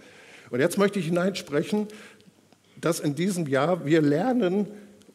Und 0.50 0.60
jetzt 0.60 0.78
möchte 0.78 0.98
ich 0.98 1.06
hineinsprechen, 1.06 1.88
dass 2.80 3.00
in 3.00 3.14
diesem 3.14 3.46
Jahr 3.46 3.86
wir 3.86 4.02
lernen, 4.02 4.66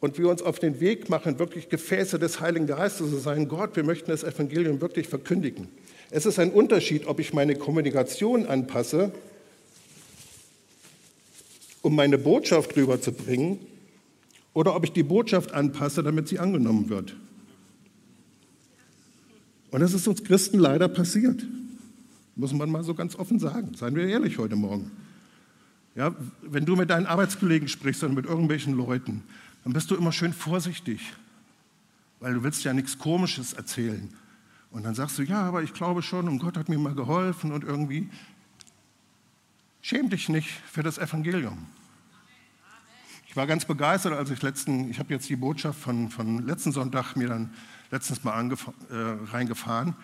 und 0.06 0.20
wir 0.20 0.30
uns 0.30 0.44
auf 0.44 0.60
den 0.60 0.80
Weg 0.80 1.10
machen, 1.10 1.40
wirklich 1.40 1.68
Gefäße 1.68 2.20
des 2.20 2.40
Heiligen 2.40 2.68
Geistes 2.68 3.10
zu 3.10 3.18
sein. 3.18 3.48
Gott, 3.48 3.76
wir 3.76 3.84
möchten 3.84 4.12
das 4.12 4.24
Evangelium 4.24 4.80
wirklich 4.80 5.08
verkündigen. 5.08 5.68
Es 6.12 6.26
ist 6.26 6.40
ein 6.40 6.52
Unterschied, 6.52 7.08
ob 7.08 7.20
ich 7.20 7.34
meine 7.34 7.56
Kommunikation 7.56 8.46
anpasse, 8.46 9.12
um 11.82 11.96
meine 11.96 12.18
Botschaft 12.18 12.76
rüberzubringen, 12.76 13.60
oder 14.56 14.74
ob 14.74 14.86
ich 14.86 14.94
die 14.94 15.04
Botschaft 15.04 15.54
anpasse, 15.54 16.02
damit 16.02 16.30
sie 16.30 16.40
angenommen 16.40 16.90
wird. 16.90 17.16
Und 19.70 19.82
das 19.82 19.94
ist 19.94 20.08
uns 20.08 20.24
Christen 20.24 20.58
leider 20.58 20.88
passiert. 20.88 21.46
Muss 22.38 22.54
man 22.54 22.72
mal 22.72 22.84
so 22.84 22.94
ganz 22.96 23.18
offen 23.18 23.38
sagen. 23.38 23.76
Seien 23.76 23.96
wir 23.96 24.08
ehrlich 24.08 24.38
heute 24.38 24.56
Morgen. 24.56 24.92
Ja, 25.96 26.16
wenn 26.42 26.66
du 26.66 26.78
mit 26.78 26.90
deinen 26.90 27.06
Arbeitskollegen 27.06 27.68
sprichst 27.68 28.04
oder 28.04 28.14
mit 28.14 28.26
irgendwelchen 28.26 28.74
Leuten, 28.74 29.24
dann 29.66 29.74
bist 29.74 29.92
du 29.92 29.96
immer 29.96 30.14
schön 30.14 30.32
vorsichtig, 30.32 31.02
weil 32.22 32.36
du 32.36 32.44
willst 32.44 32.64
ja 32.64 32.74
nichts 32.74 32.98
Komisches 32.98 33.54
erzählen. 33.54 34.10
Und 34.76 34.84
dann 34.84 34.94
sagst 34.94 35.18
du, 35.18 35.24
ja, 35.24 35.42
aber 35.42 35.64
ich 35.64 35.74
glaube 35.74 36.02
schon 36.02 36.28
und 36.28 36.40
Gott 36.40 36.58
hat 36.58 36.68
mir 36.68 36.78
mal 36.78 36.94
geholfen 36.94 37.54
und 37.54 37.64
irgendwie. 37.64 38.10
Schäm 39.82 40.10
dich 40.10 40.28
nicht 40.28 40.50
für 40.50 40.84
das 40.84 40.98
Evangelium. 40.98 41.66
Ich 43.26 43.38
war 43.38 43.48
ganz 43.48 43.64
begeistert, 43.64 44.12
als 44.12 44.32
ich 44.32 44.42
letzten, 44.42 44.90
ich 44.90 45.00
habe 45.00 45.14
jetzt 45.14 45.30
die 45.30 45.38
Botschaft 45.38 45.80
von, 45.80 46.10
von 46.10 46.46
letzten 46.46 46.74
Sonntag 46.74 47.16
mir 47.16 47.30
dann 47.30 47.54
letztens 47.90 48.26
mal 48.26 48.34
äh, 48.34 49.32
reingefahren. 49.32 49.96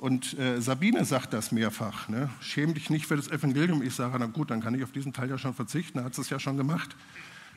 Und 0.00 0.36
äh, 0.40 0.60
Sabine 0.60 1.04
sagt 1.04 1.32
das 1.32 1.52
mehrfach. 1.52 2.08
Ne? 2.08 2.30
Schäm 2.40 2.74
dich 2.74 2.90
nicht 2.90 3.06
für 3.06 3.14
das 3.14 3.28
Evangelium. 3.28 3.80
Ich 3.80 3.94
sage, 3.94 4.16
na 4.18 4.26
gut, 4.26 4.50
dann 4.50 4.60
kann 4.60 4.74
ich 4.74 4.82
auf 4.82 4.90
diesen 4.90 5.12
Teil 5.12 5.30
ja 5.30 5.38
schon 5.38 5.54
verzichten. 5.54 5.98
Er 5.98 6.06
hat 6.06 6.18
es 6.18 6.30
ja 6.30 6.40
schon 6.40 6.56
gemacht. 6.56 6.96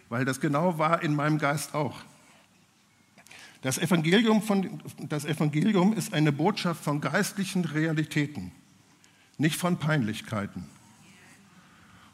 Weil 0.08 0.24
das 0.24 0.40
genau 0.40 0.78
war 0.78 1.02
in 1.02 1.16
meinem 1.16 1.40
Geist 1.40 1.74
auch. 1.74 2.04
Das 3.64 3.78
Evangelium, 3.78 4.42
von, 4.42 4.82
das 5.08 5.24
Evangelium 5.24 5.94
ist 5.94 6.14
eine 6.14 6.34
Botschaft 6.34 6.84
von 6.84 7.00
geistlichen 7.00 7.64
Realitäten, 7.64 8.52
nicht 9.38 9.56
von 9.56 9.78
Peinlichkeiten. 9.78 10.66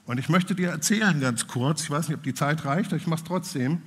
Und 0.06 0.20
ich 0.20 0.30
möchte 0.30 0.54
dir 0.54 0.70
erzählen 0.70 1.20
ganz 1.20 1.48
kurz, 1.48 1.82
ich 1.84 1.90
weiß 1.90 2.08
nicht, 2.08 2.18
ob 2.18 2.24
die 2.24 2.36
Zeit 2.36 2.66
reicht, 2.66 2.92
aber 2.92 2.98
ich 2.98 3.08
mache 3.08 3.22
es 3.22 3.28
trotzdem. 3.28 3.82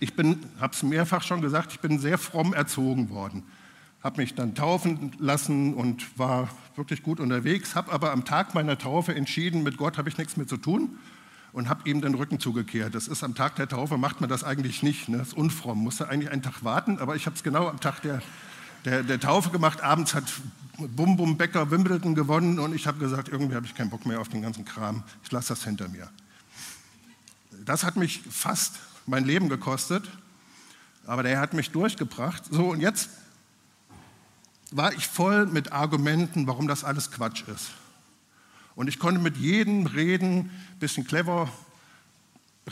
Ich 0.00 0.14
habe 0.18 0.72
es 0.72 0.82
mehrfach 0.82 1.22
schon 1.22 1.40
gesagt, 1.42 1.72
ich 1.72 1.80
bin 1.80 2.00
sehr 2.00 2.18
fromm 2.18 2.54
erzogen 2.54 3.08
worden. 3.10 3.44
Habe 4.02 4.20
mich 4.20 4.34
dann 4.34 4.56
taufen 4.56 5.12
lassen 5.20 5.74
und 5.74 6.18
war 6.18 6.48
wirklich 6.74 7.04
gut 7.04 7.20
unterwegs, 7.20 7.76
habe 7.76 7.92
aber 7.92 8.10
am 8.10 8.24
Tag 8.24 8.52
meiner 8.52 8.78
Taufe 8.78 9.14
entschieden, 9.14 9.62
mit 9.62 9.76
Gott 9.76 9.96
habe 9.96 10.08
ich 10.08 10.18
nichts 10.18 10.36
mehr 10.36 10.48
zu 10.48 10.56
tun 10.56 10.98
und 11.56 11.70
habe 11.70 11.88
ihm 11.88 12.02
den 12.02 12.14
Rücken 12.14 12.38
zugekehrt. 12.38 12.94
Das 12.94 13.08
ist 13.08 13.24
am 13.24 13.34
Tag 13.34 13.56
der 13.56 13.66
Taufe, 13.66 13.96
macht 13.96 14.20
man 14.20 14.28
das 14.28 14.44
eigentlich 14.44 14.82
nicht, 14.82 15.08
ne? 15.08 15.16
das 15.16 15.28
ist 15.28 15.36
unfromm, 15.38 15.78
musste 15.78 16.06
eigentlich 16.06 16.30
einen 16.30 16.42
Tag 16.42 16.64
warten, 16.64 16.98
aber 16.98 17.16
ich 17.16 17.24
habe 17.24 17.34
es 17.34 17.42
genau 17.42 17.66
am 17.68 17.80
Tag 17.80 18.02
der, 18.02 18.20
der, 18.84 19.02
der 19.02 19.18
Taufe 19.18 19.48
gemacht. 19.48 19.80
Abends 19.80 20.12
hat 20.12 20.24
Bum 20.76 21.16
Bum 21.16 21.38
Becker 21.38 21.70
Wimbledon 21.70 22.14
gewonnen 22.14 22.58
und 22.58 22.74
ich 22.74 22.86
habe 22.86 22.98
gesagt, 22.98 23.30
irgendwie 23.30 23.54
habe 23.54 23.64
ich 23.64 23.74
keinen 23.74 23.88
Bock 23.88 24.04
mehr 24.04 24.20
auf 24.20 24.28
den 24.28 24.42
ganzen 24.42 24.66
Kram, 24.66 25.02
ich 25.24 25.32
lasse 25.32 25.48
das 25.48 25.64
hinter 25.64 25.88
mir. 25.88 26.10
Das 27.64 27.84
hat 27.84 27.96
mich 27.96 28.20
fast 28.30 28.74
mein 29.06 29.24
Leben 29.24 29.48
gekostet, 29.48 30.10
aber 31.06 31.22
der 31.22 31.40
hat 31.40 31.54
mich 31.54 31.70
durchgebracht. 31.70 32.42
So, 32.50 32.66
und 32.66 32.80
jetzt 32.80 33.08
war 34.72 34.92
ich 34.92 35.06
voll 35.06 35.46
mit 35.46 35.72
Argumenten, 35.72 36.46
warum 36.46 36.68
das 36.68 36.84
alles 36.84 37.10
Quatsch 37.10 37.44
ist. 37.48 37.70
Und 38.76 38.88
ich 38.88 38.98
konnte 39.00 39.20
mit 39.20 39.36
jedem 39.38 39.86
reden, 39.86 40.50
bisschen 40.78 41.06
clever 41.06 41.50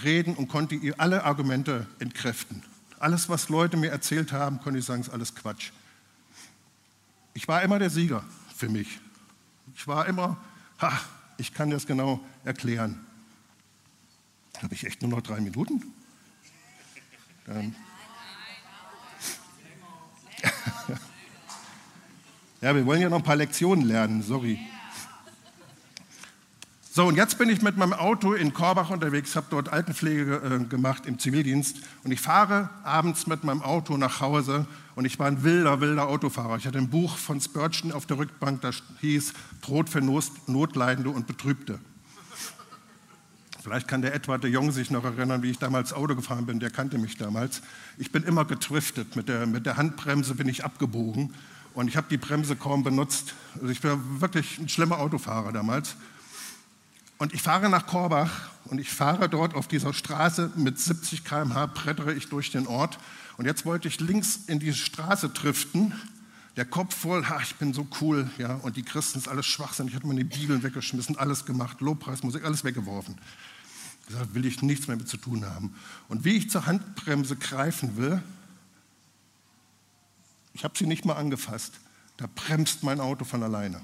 reden 0.03 0.35
und 0.35 0.49
konnte 0.49 0.79
alle 0.99 1.25
Argumente 1.25 1.87
entkräften. 1.99 2.63
Alles, 2.99 3.29
was 3.29 3.49
Leute 3.49 3.77
mir 3.77 3.91
erzählt 3.91 4.31
haben, 4.31 4.61
konnte 4.61 4.79
ich 4.79 4.85
sagen, 4.85 5.01
ist 5.01 5.09
alles 5.09 5.35
Quatsch. 5.35 5.71
Ich 7.33 7.49
war 7.49 7.63
immer 7.63 7.79
der 7.79 7.91
Sieger 7.91 8.23
für 8.55 8.69
mich. 8.69 9.01
Ich 9.75 9.89
war 9.89 10.07
immer, 10.07 10.37
ha, 10.81 10.93
ich 11.39 11.55
kann 11.55 11.71
das 11.71 11.87
genau 11.87 12.21
erklären. 12.45 13.05
Habe 14.63 14.75
ich 14.75 14.85
echt 14.85 15.03
nur 15.03 15.11
noch 15.11 15.23
drei 15.23 15.41
Minuten? 15.41 15.83
Dann. 17.47 17.75
ja, 22.61 22.75
wir 22.75 22.85
wollen 22.87 23.01
ja 23.01 23.09
noch 23.09 23.19
ein 23.19 23.25
paar 23.25 23.37
Lektionen 23.37 23.87
lernen, 23.87 24.23
sorry. 24.23 24.59
So, 26.97 27.05
und 27.07 27.17
jetzt 27.17 27.39
bin 27.39 27.49
ich 27.49 27.61
mit 27.61 27.77
meinem 27.77 27.93
Auto 27.93 28.35
in 28.35 28.55
Korbach 28.55 28.91
unterwegs, 28.91 29.35
habe 29.35 29.49
dort 29.51 29.69
Altenpflege 29.69 30.61
äh, 30.63 30.65
gemacht 30.65 31.07
im 31.07 31.19
Zivildienst 31.19 31.79
und 32.05 32.13
ich 32.13 32.21
fahre 32.21 32.71
abends 32.85 33.27
mit 33.27 33.43
meinem 33.43 33.63
Auto 33.63 33.97
nach 33.97 34.21
Hause 34.21 34.65
und 34.95 35.05
ich 35.05 35.19
war 35.19 35.27
ein 35.27 35.43
wilder, 35.43 35.81
wilder 35.81 36.07
Autofahrer. 36.07 36.57
Ich 36.57 36.69
hatte 36.69 36.79
ein 36.79 36.91
Buch 36.91 37.17
von 37.17 37.41
Spurgeon 37.41 37.91
auf 37.91 38.07
der 38.07 38.19
Rückbank, 38.19 38.61
das 38.61 38.81
hieß 39.01 39.33
Brot 39.61 39.89
für 39.89 40.03
Notleidende 40.03 41.11
und 41.11 41.27
Betrübte. 41.27 41.81
Vielleicht 43.61 43.89
kann 43.89 44.01
der 44.01 44.15
Edward 44.15 44.45
de 44.45 44.53
Jong 44.53 44.71
sich 44.71 44.93
noch 44.93 45.03
erinnern, 45.03 45.43
wie 45.43 45.51
ich 45.51 45.59
damals 45.59 45.93
Auto 45.93 46.15
gefahren 46.15 46.47
bin, 46.47 46.61
der 46.61 46.71
kannte 46.71 46.99
mich 46.99 47.17
damals. 47.17 47.61
Ich 47.99 48.13
bin 48.13 48.23
immer 48.23 48.45
getriftet, 48.45 49.17
mit 49.17 49.29
der, 49.29 49.47
mit 49.47 49.67
der 49.67 49.77
Handbremse 49.77 50.37
bin 50.37 50.49
ich 50.49 50.65
abgebogen 50.65 51.35
und 51.75 51.89
ich 51.89 51.97
habe 51.97 52.07
die 52.09 52.19
Bremse 52.19 52.55
kaum 52.55 52.85
benutzt. 52.85 53.35
Also 53.57 53.67
ich 53.71 53.83
war 53.83 53.99
wirklich 54.21 54.61
ein 54.61 54.69
schlimmer 54.69 55.01
Autofahrer 55.01 55.51
damals. 55.51 55.97
Und 57.25 57.33
ich 57.33 57.41
fahre 57.41 57.71
nach 57.71 57.87
Korbach 57.87 58.51
und 58.67 58.79
ich 58.79 58.91
fahre 58.91 59.31
dort 59.31 59.55
auf 59.55 59.67
dieser 59.67 59.95
Straße 59.95 60.53
mit 60.57 60.79
70 60.79 61.25
km/h, 61.25 61.65
brettere 61.69 62.13
ich 62.13 62.29
durch 62.29 62.51
den 62.51 62.67
Ort. 62.67 62.99
Und 63.39 63.47
jetzt 63.47 63.65
wollte 63.65 63.89
ich 63.89 63.99
links 63.99 64.41
in 64.47 64.61
diese 64.61 64.77
Straße 64.77 65.31
driften, 65.31 65.95
der 66.57 66.67
Kopf 66.67 66.95
voll, 66.95 67.27
ha, 67.27 67.41
ich 67.43 67.55
bin 67.55 67.73
so 67.73 67.87
cool, 68.03 68.31
ja, 68.37 68.57
und 68.57 68.77
die 68.77 68.83
Christen 68.83 69.21
sind 69.21 69.29
alles 69.31 69.47
Schwachsinn. 69.47 69.89
Ich 69.89 69.95
hatte 69.95 70.07
meine 70.07 70.23
Bibeln 70.23 70.63
weggeschmissen, 70.63 71.17
alles 71.17 71.47
gemacht, 71.47 71.81
Lobpreismusik, 71.81 72.45
alles 72.45 72.63
weggeworfen. 72.63 73.17
Ich 74.03 74.09
gesagt, 74.09 74.35
will 74.35 74.45
ich 74.45 74.61
nichts 74.61 74.87
mehr 74.87 74.99
mit 74.99 75.09
zu 75.09 75.17
tun 75.17 75.47
haben. 75.47 75.75
Und 76.09 76.27
wie 76.27 76.37
ich 76.37 76.51
zur 76.51 76.67
Handbremse 76.67 77.37
greifen 77.37 77.97
will, 77.97 78.23
ich 80.53 80.63
habe 80.63 80.77
sie 80.77 80.85
nicht 80.85 81.07
mal 81.07 81.15
angefasst, 81.15 81.73
da 82.19 82.27
bremst 82.35 82.83
mein 82.83 83.01
Auto 83.01 83.25
von 83.25 83.43
alleine. 83.43 83.81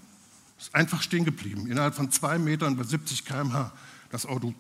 Ist 0.61 0.75
einfach 0.75 1.01
stehen 1.01 1.25
geblieben. 1.25 1.67
Innerhalb 1.69 1.95
von 1.95 2.11
zwei 2.11 2.39
Metern 2.39 2.77
bei 2.77 2.85
70 2.85 3.25
km/h. 3.25 3.73
Das 4.11 4.27
Auto, 4.27 4.55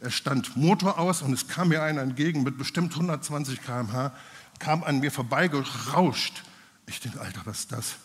es 0.00 0.14
stand 0.14 0.56
Motor 0.56 0.98
aus 0.98 1.20
und 1.20 1.34
es 1.34 1.48
kam 1.48 1.68
mir 1.68 1.82
einer 1.82 2.00
entgegen 2.00 2.42
mit 2.42 2.56
bestimmt 2.56 2.94
120 2.94 3.60
km/h, 3.60 4.16
kam 4.58 4.82
an 4.82 5.00
mir 5.00 5.10
vorbeigerauscht. 5.10 6.44
Ich 6.86 6.98
denke, 6.98 7.20
Alter, 7.20 7.42
was 7.44 7.60
ist 7.60 7.72
das? 7.72 7.96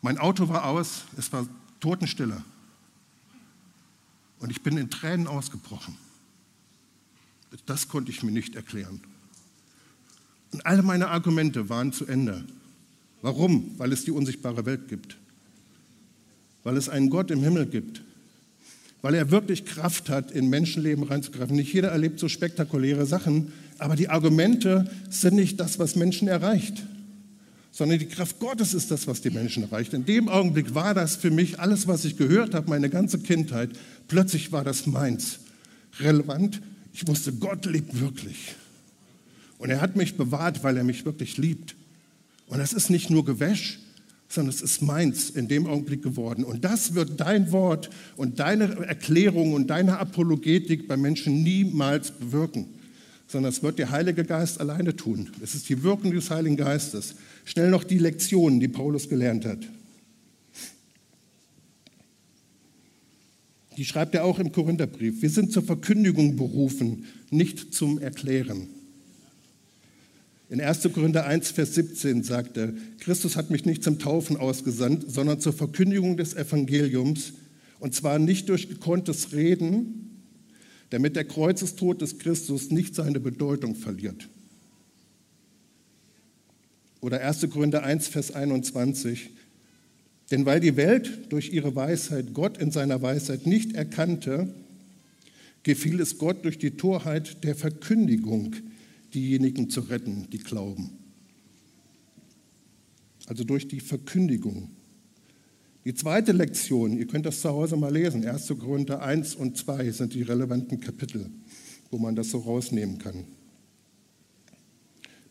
Mein 0.00 0.16
Auto 0.16 0.48
war 0.48 0.64
aus, 0.64 1.02
es 1.18 1.30
war 1.34 1.46
Totenstille. 1.80 2.42
Und 4.38 4.50
ich 4.50 4.62
bin 4.62 4.78
in 4.78 4.88
Tränen 4.88 5.26
ausgebrochen. 5.26 5.98
Das 7.66 7.88
konnte 7.88 8.10
ich 8.10 8.22
mir 8.22 8.32
nicht 8.32 8.56
erklären. 8.56 9.02
Und 10.52 10.64
alle 10.64 10.82
meine 10.82 11.08
Argumente 11.08 11.68
waren 11.68 11.92
zu 11.92 12.06
Ende. 12.06 12.46
Warum? 13.20 13.78
Weil 13.78 13.92
es 13.92 14.06
die 14.06 14.12
unsichtbare 14.12 14.64
Welt 14.64 14.88
gibt 14.88 15.18
weil 16.62 16.76
es 16.76 16.88
einen 16.88 17.10
Gott 17.10 17.30
im 17.30 17.42
Himmel 17.42 17.66
gibt, 17.66 18.02
weil 19.02 19.14
er 19.14 19.30
wirklich 19.30 19.64
Kraft 19.64 20.08
hat, 20.08 20.30
in 20.30 20.48
Menschenleben 20.48 21.04
reinzugreifen. 21.04 21.56
Nicht 21.56 21.72
jeder 21.72 21.88
erlebt 21.88 22.20
so 22.20 22.28
spektakuläre 22.28 23.06
Sachen, 23.06 23.52
aber 23.78 23.96
die 23.96 24.08
Argumente 24.08 24.90
sind 25.08 25.34
nicht 25.34 25.58
das, 25.58 25.78
was 25.78 25.96
Menschen 25.96 26.28
erreicht, 26.28 26.82
sondern 27.70 27.98
die 27.98 28.06
Kraft 28.06 28.38
Gottes 28.40 28.74
ist 28.74 28.90
das, 28.90 29.06
was 29.06 29.22
die 29.22 29.30
Menschen 29.30 29.62
erreicht. 29.62 29.94
In 29.94 30.04
dem 30.04 30.28
Augenblick 30.28 30.74
war 30.74 30.92
das 30.92 31.16
für 31.16 31.30
mich 31.30 31.58
alles, 31.58 31.86
was 31.86 32.04
ich 32.04 32.16
gehört 32.16 32.54
habe, 32.54 32.68
meine 32.68 32.90
ganze 32.90 33.18
Kindheit, 33.18 33.70
plötzlich 34.08 34.52
war 34.52 34.64
das 34.64 34.86
meins. 34.86 35.38
Relevant, 35.98 36.60
ich 36.92 37.06
wusste, 37.06 37.32
Gott 37.32 37.64
lebt 37.66 38.00
wirklich. 38.00 38.54
Und 39.58 39.70
er 39.70 39.80
hat 39.80 39.96
mich 39.96 40.16
bewahrt, 40.16 40.62
weil 40.62 40.76
er 40.76 40.84
mich 40.84 41.04
wirklich 41.04 41.36
liebt. 41.36 41.74
Und 42.46 42.58
das 42.58 42.72
ist 42.72 42.90
nicht 42.90 43.10
nur 43.10 43.24
Gewäsch, 43.24 43.78
sondern 44.30 44.54
es 44.54 44.62
ist 44.62 44.80
meins 44.80 45.28
in 45.28 45.48
dem 45.48 45.66
Augenblick 45.66 46.02
geworden. 46.02 46.44
Und 46.44 46.64
das 46.64 46.94
wird 46.94 47.20
dein 47.20 47.50
Wort 47.50 47.90
und 48.16 48.38
deine 48.38 48.86
Erklärung 48.86 49.52
und 49.52 49.66
deine 49.68 49.98
Apologetik 49.98 50.86
bei 50.86 50.96
Menschen 50.96 51.42
niemals 51.42 52.12
bewirken, 52.12 52.66
sondern 53.26 53.50
es 53.52 53.62
wird 53.64 53.80
der 53.80 53.90
Heilige 53.90 54.24
Geist 54.24 54.60
alleine 54.60 54.94
tun. 54.94 55.28
Es 55.42 55.56
ist 55.56 55.68
die 55.68 55.82
Wirkung 55.82 56.12
des 56.12 56.30
Heiligen 56.30 56.56
Geistes. 56.56 57.16
Schnell 57.44 57.70
noch 57.70 57.82
die 57.82 57.98
Lektionen, 57.98 58.60
die 58.60 58.68
Paulus 58.68 59.08
gelernt 59.08 59.44
hat. 59.44 59.66
Die 63.76 63.84
schreibt 63.84 64.14
er 64.14 64.24
auch 64.24 64.38
im 64.38 64.52
Korintherbrief. 64.52 65.22
Wir 65.22 65.30
sind 65.30 65.50
zur 65.50 65.64
Verkündigung 65.64 66.36
berufen, 66.36 67.04
nicht 67.30 67.74
zum 67.74 67.98
Erklären. 67.98 68.68
In 70.50 70.60
1. 70.60 70.82
Korinther 70.92 71.26
1, 71.26 71.52
Vers 71.52 71.76
17 71.76 72.24
sagt 72.24 72.56
er, 72.56 72.74
Christus 72.98 73.36
hat 73.36 73.50
mich 73.50 73.64
nicht 73.64 73.84
zum 73.84 74.00
Taufen 74.00 74.36
ausgesandt, 74.36 75.04
sondern 75.08 75.38
zur 75.38 75.52
Verkündigung 75.52 76.16
des 76.16 76.34
Evangeliums, 76.34 77.34
und 77.78 77.94
zwar 77.94 78.18
nicht 78.18 78.48
durch 78.48 78.68
gekonntes 78.68 79.32
Reden, 79.32 80.10
damit 80.90 81.14
der 81.14 81.24
Kreuzestod 81.24 82.02
des 82.02 82.18
Christus 82.18 82.72
nicht 82.72 82.96
seine 82.96 83.20
Bedeutung 83.20 83.76
verliert. 83.76 84.28
Oder 87.00 87.20
1. 87.20 87.48
Korinther 87.50 87.84
1, 87.84 88.08
Vers 88.08 88.32
21. 88.34 89.30
Denn 90.32 90.46
weil 90.46 90.58
die 90.58 90.76
Welt 90.76 91.32
durch 91.32 91.52
ihre 91.52 91.76
Weisheit 91.76 92.34
Gott 92.34 92.58
in 92.58 92.72
seiner 92.72 93.00
Weisheit 93.02 93.46
nicht 93.46 93.74
erkannte, 93.74 94.52
gefiel 95.62 96.00
es 96.00 96.18
Gott 96.18 96.44
durch 96.44 96.58
die 96.58 96.72
Torheit 96.72 97.44
der 97.44 97.54
Verkündigung, 97.54 98.56
diejenigen 99.14 99.70
zu 99.70 99.80
retten, 99.80 100.28
die 100.30 100.38
glauben. 100.38 100.90
Also 103.26 103.44
durch 103.44 103.68
die 103.68 103.80
Verkündigung. 103.80 104.70
Die 105.84 105.94
zweite 105.94 106.32
Lektion, 106.32 106.98
ihr 106.98 107.06
könnt 107.06 107.26
das 107.26 107.40
zu 107.40 107.48
Hause 107.48 107.76
mal 107.76 107.92
lesen, 107.92 108.26
1. 108.26 108.48
Korinther 108.58 109.02
1 109.02 109.34
und 109.34 109.56
2 109.56 109.90
sind 109.92 110.14
die 110.14 110.22
relevanten 110.22 110.80
Kapitel, 110.80 111.30
wo 111.90 111.98
man 111.98 112.16
das 112.16 112.30
so 112.30 112.38
rausnehmen 112.38 112.98
kann. 112.98 113.24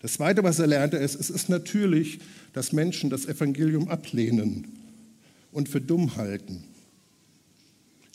Das 0.01 0.13
Zweite, 0.13 0.43
was 0.43 0.59
er 0.59 0.67
lernte, 0.67 0.97
ist, 0.97 1.15
es 1.15 1.29
ist 1.29 1.49
natürlich, 1.49 2.19
dass 2.53 2.71
Menschen 2.71 3.09
das 3.09 3.25
Evangelium 3.25 3.89
ablehnen 3.89 4.67
und 5.51 5.69
für 5.69 5.81
dumm 5.81 6.15
halten. 6.15 6.63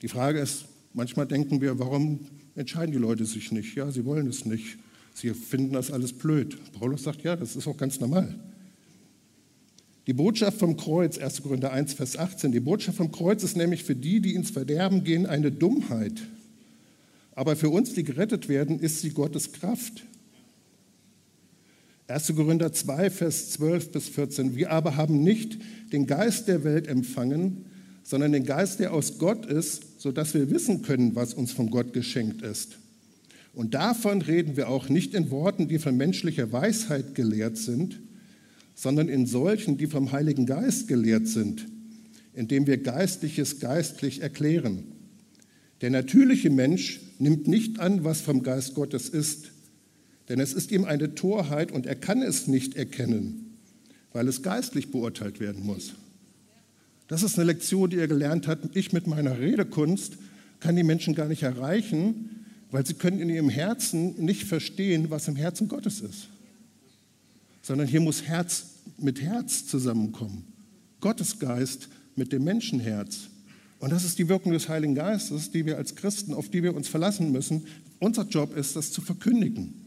Die 0.03 0.09
Frage 0.09 0.41
ist, 0.41 0.65
manchmal 0.93 1.27
denken 1.27 1.61
wir, 1.61 1.79
warum 1.79 2.21
entscheiden 2.57 2.93
die 2.93 2.99
Leute 2.99 3.27
sich 3.27 3.53
nicht? 3.53 3.75
Ja, 3.75 3.91
sie 3.91 4.05
wollen 4.05 4.27
es 4.27 4.45
nicht. 4.45 4.79
Sie 5.15 5.33
finden 5.33 5.73
das 5.73 5.91
alles 5.91 6.13
blöd. 6.13 6.59
Paulus 6.73 7.05
sagt, 7.05 7.23
ja, 7.23 7.37
das 7.37 7.57
ist 7.57 7.67
auch 7.67 7.77
ganz 7.77 8.01
normal. 8.01 8.35
Die 10.07 10.13
Botschaft 10.13 10.59
vom 10.59 10.77
Kreuz, 10.77 11.17
1. 11.17 11.43
Korinther 11.43 11.73
1, 11.73 11.95
Vers 11.95 12.19
18, 12.19 12.53
die 12.53 12.61
Botschaft 12.61 12.99
vom 12.99 13.11
Kreuz 13.11 13.43
ist 13.43 13.57
nämlich 13.57 13.85
für 13.85 13.97
die, 13.97 14.21
die 14.21 14.35
ins 14.35 14.51
Verderben 14.51 15.03
gehen, 15.05 15.25
eine 15.25 15.51
Dummheit. 15.51 16.21
Aber 17.35 17.57
für 17.57 17.71
uns, 17.71 17.95
die 17.95 18.05
gerettet 18.05 18.49
werden, 18.49 18.79
ist 18.79 19.01
sie 19.01 19.11
Gottes 19.11 19.53
Kraft. 19.53 20.05
1. 22.07 22.35
Korinther 22.35 22.73
2, 22.73 23.09
Vers 23.09 23.51
12 23.53 23.93
bis 23.93 24.09
14. 24.11 24.57
Wir 24.57 24.73
aber 24.73 24.97
haben 24.97 25.23
nicht 25.23 25.59
den 25.93 26.07
Geist 26.07 26.49
der 26.49 26.65
Welt 26.65 26.87
empfangen, 26.87 27.65
sondern 28.03 28.33
den 28.33 28.45
Geist, 28.45 28.81
der 28.81 28.93
aus 28.93 29.17
Gott 29.19 29.47
ist, 29.47 30.01
sodass 30.01 30.35
wir 30.35 30.51
wissen 30.51 30.83
können, 30.83 31.15
was 31.15 31.33
uns 31.33 31.53
von 31.53 31.71
Gott 31.71 31.95
geschenkt 31.95 32.43
ist. 32.43 32.77
Und 33.55 33.75
davon 33.75 34.21
reden 34.21 34.57
wir 34.57 34.69
auch 34.69 34.89
nicht 34.89 35.15
in 35.15 35.31
Worten, 35.31 35.69
die 35.69 35.79
von 35.79 35.97
menschlicher 35.97 36.51
Weisheit 36.53 37.15
gelehrt 37.15 37.57
sind, 37.57 38.01
sondern 38.75 39.09
in 39.09 39.27
solchen, 39.27 39.79
die 39.79 39.87
vom 39.87 40.11
Heiligen 40.11 40.47
Geist 40.47 40.89
gelehrt 40.89 41.29
sind, 41.29 41.67
indem 42.35 42.67
wir 42.67 42.79
Geistliches 42.79 43.61
geistlich 43.61 44.23
erklären. 44.23 44.85
Der 45.81 45.91
natürliche 45.91 46.51
Mensch 46.51 47.01
nimmt 47.19 47.47
nicht 47.47 47.79
an, 47.79 48.03
was 48.03 48.21
vom 48.21 48.43
Geist 48.43 48.75
Gottes 48.75 49.09
ist, 49.09 49.53
denn 50.29 50.41
es 50.41 50.53
ist 50.53 50.73
ihm 50.73 50.85
eine 50.85 51.15
Torheit 51.15 51.71
und 51.71 51.87
er 51.87 51.95
kann 51.95 52.23
es 52.23 52.49
nicht 52.49 52.75
erkennen, 52.75 53.59
weil 54.13 54.27
es 54.27 54.43
geistlich 54.43 54.91
beurteilt 54.91 55.39
werden 55.39 55.65
muss. 55.65 55.95
Das 57.07 57.23
ist 57.23 57.39
eine 57.39 57.47
Lektion, 57.47 57.91
die 57.91 57.99
er 57.99 58.09
gelernt 58.09 58.49
hat. 58.49 58.75
Ich 58.75 58.93
mit 58.93 59.07
meiner 59.07 59.39
Redekunst 59.39 60.17
kann 60.59 60.75
die 60.75 60.83
Menschen 60.83 61.15
gar 61.15 61.29
nicht 61.29 61.43
erreichen, 61.43 62.44
weil 62.75 62.85
sie 62.85 62.95
können 62.95 63.21
in 63.21 63.31
ihrem 63.31 63.51
Herzen 63.51 64.17
nicht 64.17 64.43
verstehen, 64.43 65.09
was 65.09 65.29
im 65.29 65.37
Herzen 65.37 65.69
Gottes 65.69 66.01
ist. 66.01 66.29
Sondern 67.63 67.87
hier 67.87 68.01
muss 68.01 68.23
Herz 68.23 68.65
mit 68.99 69.23
Herz 69.23 69.65
zusammenkommen. 69.69 70.45
Gottes 71.01 71.39
Geist 71.39 71.89
mit 72.17 72.33
dem 72.33 72.43
Menschenherz. 72.43 73.29
Und 73.79 73.93
das 73.93 74.03
ist 74.03 74.19
die 74.19 74.29
Wirkung 74.29 74.51
des 74.51 74.69
Heiligen 74.69 74.97
Geistes, 74.97 75.53
die 75.53 75.65
wir 75.67 75.77
als 75.77 75.95
Christen, 75.95 76.35
auf 76.35 76.49
die 76.49 76.65
wir 76.65 76.75
uns 76.75 76.89
verlassen 76.89 77.31
müssen. 77.31 77.65
Unser 78.01 78.25
Job 78.25 78.57
ist, 78.57 78.75
das 78.75 78.91
zu 78.91 79.03
verkündigen. 79.03 79.84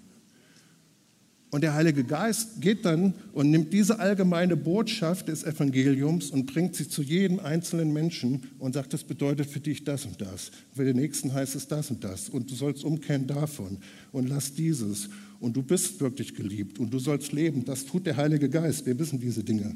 Und 1.50 1.62
der 1.62 1.74
Heilige 1.74 2.04
Geist 2.04 2.60
geht 2.62 2.84
dann 2.84 3.14
und 3.32 3.52
nimmt 3.52 3.72
diese 3.72 4.00
allgemeine 4.00 4.58
Botschaft 4.58 5.30
des 5.30 5.46
Evangeliums 5.46 6.30
und 6.30 6.46
bringt 6.46 6.76
sie 6.76 6.90
zu 6.90 7.02
jedem 7.02 7.40
einzelnen 7.40 7.94
Menschen 7.94 8.44
und 8.60 8.74
sagt, 8.74 8.94
das 8.94 9.06
bedeutet 9.06 9.50
für 9.50 9.62
dich 9.62 9.86
das 9.86 10.06
und 10.06 10.20
das. 10.20 10.52
Für 10.76 10.84
den 10.84 10.98
Nächsten 10.98 11.34
heißt 11.34 11.56
es 11.56 11.68
das 11.70 11.90
und 11.90 12.04
das. 12.04 12.28
Und 12.28 12.52
du 12.52 12.56
sollst 12.56 12.84
umkehren 12.84 13.28
davon 13.28 13.78
und 14.12 14.28
lass 14.28 14.56
dieses. 14.56 15.10
Und 15.40 15.56
du 15.56 15.64
bist 15.64 16.02
wirklich 16.02 16.36
geliebt 16.36 16.80
und 16.80 16.94
du 16.94 17.00
sollst 17.00 17.32
leben. 17.32 17.64
Das 17.64 17.86
tut 17.86 18.06
der 18.06 18.18
Heilige 18.18 18.50
Geist. 18.50 18.86
Wir 18.86 19.00
wissen 19.00 19.22
diese 19.22 19.44
Dinge. 19.44 19.74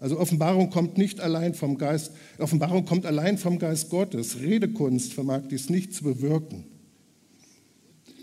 Also 0.00 0.18
Offenbarung 0.18 0.68
kommt 0.68 0.98
nicht 0.98 1.20
allein 1.20 1.54
vom 1.54 1.78
Geist, 1.78 2.10
Offenbarung 2.38 2.84
kommt 2.84 3.06
allein 3.06 3.38
vom 3.38 3.60
Geist 3.60 3.88
Gottes. 3.88 4.40
Redekunst 4.40 5.14
vermag 5.14 5.42
dies 5.48 5.70
nicht 5.70 5.94
zu 5.94 6.02
bewirken. 6.02 6.64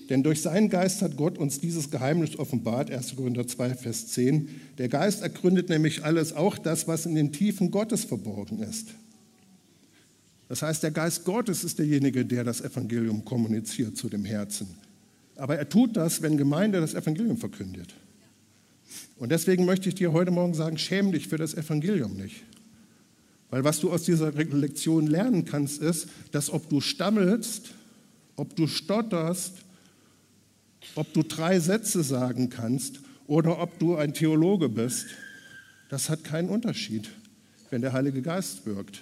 Denn 0.10 0.24
durch 0.24 0.42
seinen 0.42 0.70
Geist 0.70 1.04
hat 1.04 1.18
Gott 1.18 1.38
uns 1.38 1.60
dieses 1.60 1.92
Geheimnis 1.92 2.38
offenbart, 2.38 2.90
1. 2.90 3.16
Korinther 3.16 3.48
2, 3.48 3.76
Vers 3.76 4.08
10. 4.08 4.50
Der 4.80 4.90
Geist 4.90 5.22
ergründet 5.22 5.70
nämlich 5.70 6.04
alles, 6.04 6.34
auch 6.34 6.58
das, 6.58 6.88
was 6.88 7.06
in 7.06 7.14
den 7.14 7.32
Tiefen 7.32 7.70
Gottes 7.70 8.06
verborgen 8.06 8.60
ist. 8.64 8.88
Das 10.48 10.64
heißt, 10.64 10.82
der 10.82 10.90
Geist 10.90 11.26
Gottes 11.26 11.64
ist 11.64 11.78
derjenige, 11.78 12.26
der 12.26 12.44
das 12.44 12.62
Evangelium 12.62 13.24
kommuniziert 13.24 13.98
zu 13.98 14.10
dem 14.10 14.26
Herzen. 14.26 14.68
Aber 15.36 15.58
er 15.58 15.70
tut 15.70 15.96
das, 15.96 16.24
wenn 16.24 16.38
Gemeinde 16.38 16.82
das 16.82 16.96
Evangelium 16.96 17.38
verkündet. 17.38 17.94
Und 19.18 19.32
deswegen 19.32 19.66
möchte 19.66 19.90
ich 19.90 19.96
dir 19.96 20.12
heute 20.12 20.32
Morgen 20.32 20.56
sagen, 20.56 20.80
schäm 20.80 21.12
dich 21.12 21.28
für 21.28 21.38
das 21.38 21.54
Evangelium 21.54 22.18
nicht. 22.18 22.44
Weil 23.52 23.64
was 23.64 23.80
du 23.80 23.92
aus 23.92 24.04
dieser 24.04 24.32
Lektion 24.32 25.06
lernen 25.06 25.46
kannst, 25.46 25.82
ist, 25.82 26.08
dass 26.32 26.52
ob 26.52 26.68
du 26.68 26.82
stammelst, 26.82 27.74
ob 28.36 28.56
du 28.56 28.66
stotterst, 28.66 29.54
ob 31.00 31.14
du 31.14 31.24
drei 31.24 31.62
Sätze 31.62 32.04
sagen 32.04 32.50
kannst 32.50 33.00
oder 33.26 33.62
ob 33.62 33.80
du 33.80 33.96
ein 33.96 34.14
Theologe 34.14 34.68
bist, 34.68 35.06
das 35.88 36.10
hat 36.10 36.26
keinen 36.26 36.50
Unterschied, 36.50 37.10
wenn 37.70 37.82
der 37.82 37.94
Heilige 37.94 38.22
Geist 38.22 38.66
wirkt. 38.66 39.02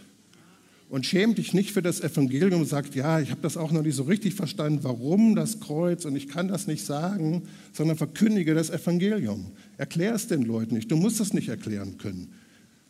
Und 0.89 1.07
schäm 1.07 1.33
dich 1.33 1.53
nicht 1.53 1.71
für 1.71 1.81
das 1.81 1.99
Evangelium 2.01 2.62
und 2.62 2.67
sag, 2.67 2.93
ja, 2.93 3.19
ich 3.19 3.31
habe 3.31 3.41
das 3.41 3.57
auch 3.57 3.71
noch 3.71 3.81
nicht 3.81 3.95
so 3.95 4.03
richtig 4.03 4.36
verstanden, 4.36 4.83
warum 4.83 5.36
das 5.36 5.60
Kreuz 5.60 6.05
und 6.05 6.15
ich 6.15 6.27
kann 6.27 6.47
das 6.47 6.67
nicht 6.67 6.86
sagen, 6.86 7.47
sondern 7.73 7.97
verkündige 7.97 8.53
das 8.53 8.69
Evangelium. 8.69 9.47
Erklär 9.77 10.13
es 10.13 10.27
den 10.27 10.43
Leuten 10.43 10.75
nicht. 10.75 10.91
Du 10.91 10.97
musst 10.97 11.19
es 11.19 11.33
nicht 11.33 11.49
erklären 11.49 11.97
können. 11.97 12.31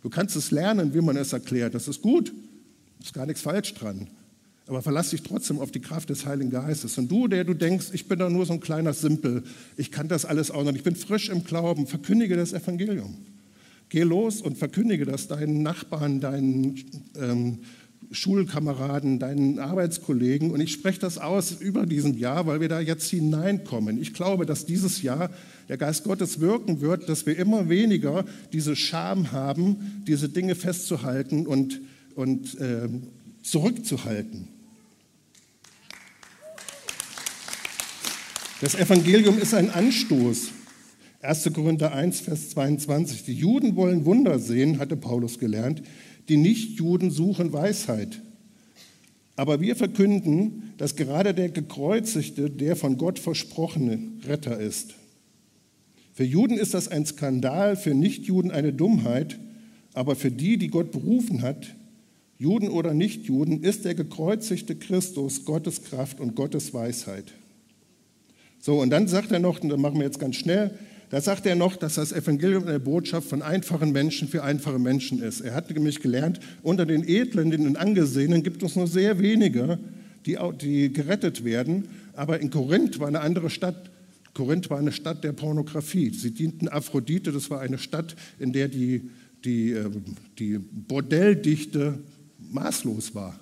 Du 0.04 0.10
kannst 0.10 0.36
es 0.36 0.52
lernen, 0.52 0.94
wie 0.94 1.02
man 1.02 1.16
es 1.16 1.32
erklärt. 1.32 1.76
Das 1.76 1.88
ist 1.88 2.02
gut. 2.02 2.34
Ist 3.02 3.14
gar 3.14 3.26
nichts 3.26 3.42
falsch 3.42 3.74
dran. 3.74 4.08
Aber 4.68 4.82
verlass 4.82 5.12
dich 5.12 5.24
trotzdem 5.24 5.60
auf 5.60 5.72
die 5.72 5.80
Kraft 5.80 6.10
des 6.10 6.26
Heiligen 6.26 6.50
Geistes. 6.50 6.98
Und 6.98 7.10
du, 7.10 7.28
der 7.28 7.46
du 7.46 7.54
denkst, 7.54 7.88
ich 7.94 8.08
bin 8.08 8.20
da 8.20 8.30
nur 8.30 8.46
so 8.46 8.54
ein 8.54 8.60
kleiner 8.60 8.94
Simpel, 8.94 9.44
ich 9.78 9.92
kann 9.92 10.10
das 10.10 10.26
alles 10.26 10.52
auch 10.52 10.64
noch, 10.64 10.76
ich 10.76 10.84
bin 10.84 10.96
frisch 10.96 11.30
im 11.30 11.46
Glauben, 11.46 11.88
verkündige 11.88 12.36
das 12.36 12.52
Evangelium. 12.52 13.16
Geh 13.90 14.04
los 14.04 14.42
und 14.42 14.58
verkündige 14.58 15.06
das 15.06 15.30
deinen 15.30 15.64
Nachbarn, 15.64 16.20
deinen 16.20 16.76
ähm, 17.16 17.60
Schulkameraden, 18.12 19.20
deinen 19.20 19.60
Arbeitskollegen. 19.60 20.52
Und 20.52 20.60
ich 20.60 20.74
spreche 20.74 21.00
das 21.00 21.18
aus 21.18 21.62
über 21.62 21.86
diesen 21.86 22.18
Jahr, 22.18 22.46
weil 22.48 22.60
wir 22.60 22.68
da 22.68 22.82
jetzt 22.82 23.10
hineinkommen. 23.10 24.02
Ich 24.02 24.14
glaube, 24.14 24.46
dass 24.46 24.66
dieses 24.66 25.02
Jahr 25.02 25.30
der 25.70 25.78
Geist 25.78 26.04
Gottes 26.04 26.42
wirken 26.42 26.82
wird, 26.82 27.08
dass 27.08 27.26
wir 27.26 27.38
immer 27.38 27.70
weniger 27.70 28.26
diese 28.52 28.76
Scham 28.76 29.32
haben, 29.32 30.04
diese 30.06 30.28
Dinge 30.28 30.56
festzuhalten 30.56 31.48
und, 31.48 31.82
und 32.16 32.60
äh, 32.60 32.90
zurückzuhalten. 33.42 34.57
Das 38.60 38.74
Evangelium 38.74 39.38
ist 39.38 39.54
ein 39.54 39.70
Anstoß. 39.70 40.50
1. 41.22 41.54
Korinther 41.54 41.94
1, 41.94 42.22
Vers 42.22 42.50
22. 42.50 43.24
Die 43.24 43.34
Juden 43.34 43.76
wollen 43.76 44.06
Wunder 44.06 44.40
sehen, 44.40 44.80
hatte 44.80 44.98
Paulus 44.98 45.38
gelernt. 45.38 45.84
Die 46.28 46.38
Nichtjuden 46.38 47.12
suchen 47.12 47.54
Weisheit. 47.54 48.20
Aber 49.36 49.62
wir 49.62 49.76
verkünden, 49.76 50.74
dass 50.78 50.96
gerade 50.96 51.36
der 51.36 51.50
Gekreuzigte 51.50 52.50
der 52.50 52.76
von 52.76 52.98
Gott 52.98 53.20
versprochene 53.20 54.00
Retter 54.28 54.60
ist. 54.60 54.96
Für 56.14 56.24
Juden 56.24 56.58
ist 56.58 56.74
das 56.74 56.88
ein 56.88 57.06
Skandal, 57.06 57.76
für 57.76 57.94
Nichtjuden 57.94 58.50
eine 58.50 58.74
Dummheit, 58.74 59.38
aber 59.94 60.16
für 60.16 60.32
die, 60.32 60.58
die 60.58 60.70
Gott 60.70 60.92
berufen 60.92 61.44
hat, 61.44 61.76
Juden 62.40 62.70
oder 62.70 62.96
Nichtjuden, 62.96 63.62
ist 63.62 63.86
der 63.86 63.94
gekreuzigte 63.94 64.76
Christus 64.76 65.46
Gottes 65.46 65.84
Kraft 65.84 66.20
und 66.20 66.34
Gottes 66.34 66.74
Weisheit. 66.74 67.34
So, 68.68 68.82
und 68.82 68.90
dann 68.90 69.08
sagt 69.08 69.32
er 69.32 69.40
noch, 69.40 69.62
und 69.62 69.70
das 69.70 69.80
machen 69.80 69.96
wir 69.96 70.04
jetzt 70.04 70.20
ganz 70.20 70.36
schnell, 70.36 70.72
da 71.10 71.22
sagt 71.22 71.46
er 71.46 71.56
noch, 71.56 71.78
dass 71.78 71.96
das 71.96 72.12
Evangelium 72.12 72.68
eine 72.68 72.82
Botschaft 72.82 73.30
von 73.30 73.42
einfachen 73.42 73.94
Menschen 73.94 74.28
für 74.28 74.44
einfache 74.44 74.78
Menschen 74.78 75.24
ist. 75.24 75.40
Er 75.40 75.54
hat 75.56 75.72
nämlich 75.72 76.02
gelernt, 76.02 76.42
unter 76.64 76.86
den 76.86 77.08
Edlen, 77.08 77.50
den 77.50 77.78
Angesehenen 77.78 78.44
gibt 78.44 78.62
es 78.64 78.76
nur 78.76 78.88
sehr 78.88 79.20
wenige, 79.20 79.80
die, 80.26 80.38
die 80.60 80.92
gerettet 80.92 81.46
werden. 81.46 81.88
Aber 82.12 82.42
in 82.42 82.50
Korinth 82.50 83.00
war 83.00 83.08
eine 83.08 83.22
andere 83.22 83.50
Stadt. 83.50 83.90
Korinth 84.34 84.70
war 84.70 84.80
eine 84.80 84.92
Stadt 84.92 85.24
der 85.24 85.32
Pornografie. 85.32 86.10
Sie 86.10 86.32
dienten 86.32 86.68
Aphrodite, 86.68 87.32
das 87.32 87.50
war 87.50 87.62
eine 87.62 87.78
Stadt, 87.78 88.18
in 88.38 88.52
der 88.52 88.68
die, 88.68 89.10
die, 89.46 89.72
ähm, 89.72 90.04
die 90.40 90.60
Bordelldichte 90.60 92.00
maßlos 92.52 93.16
war. 93.16 93.40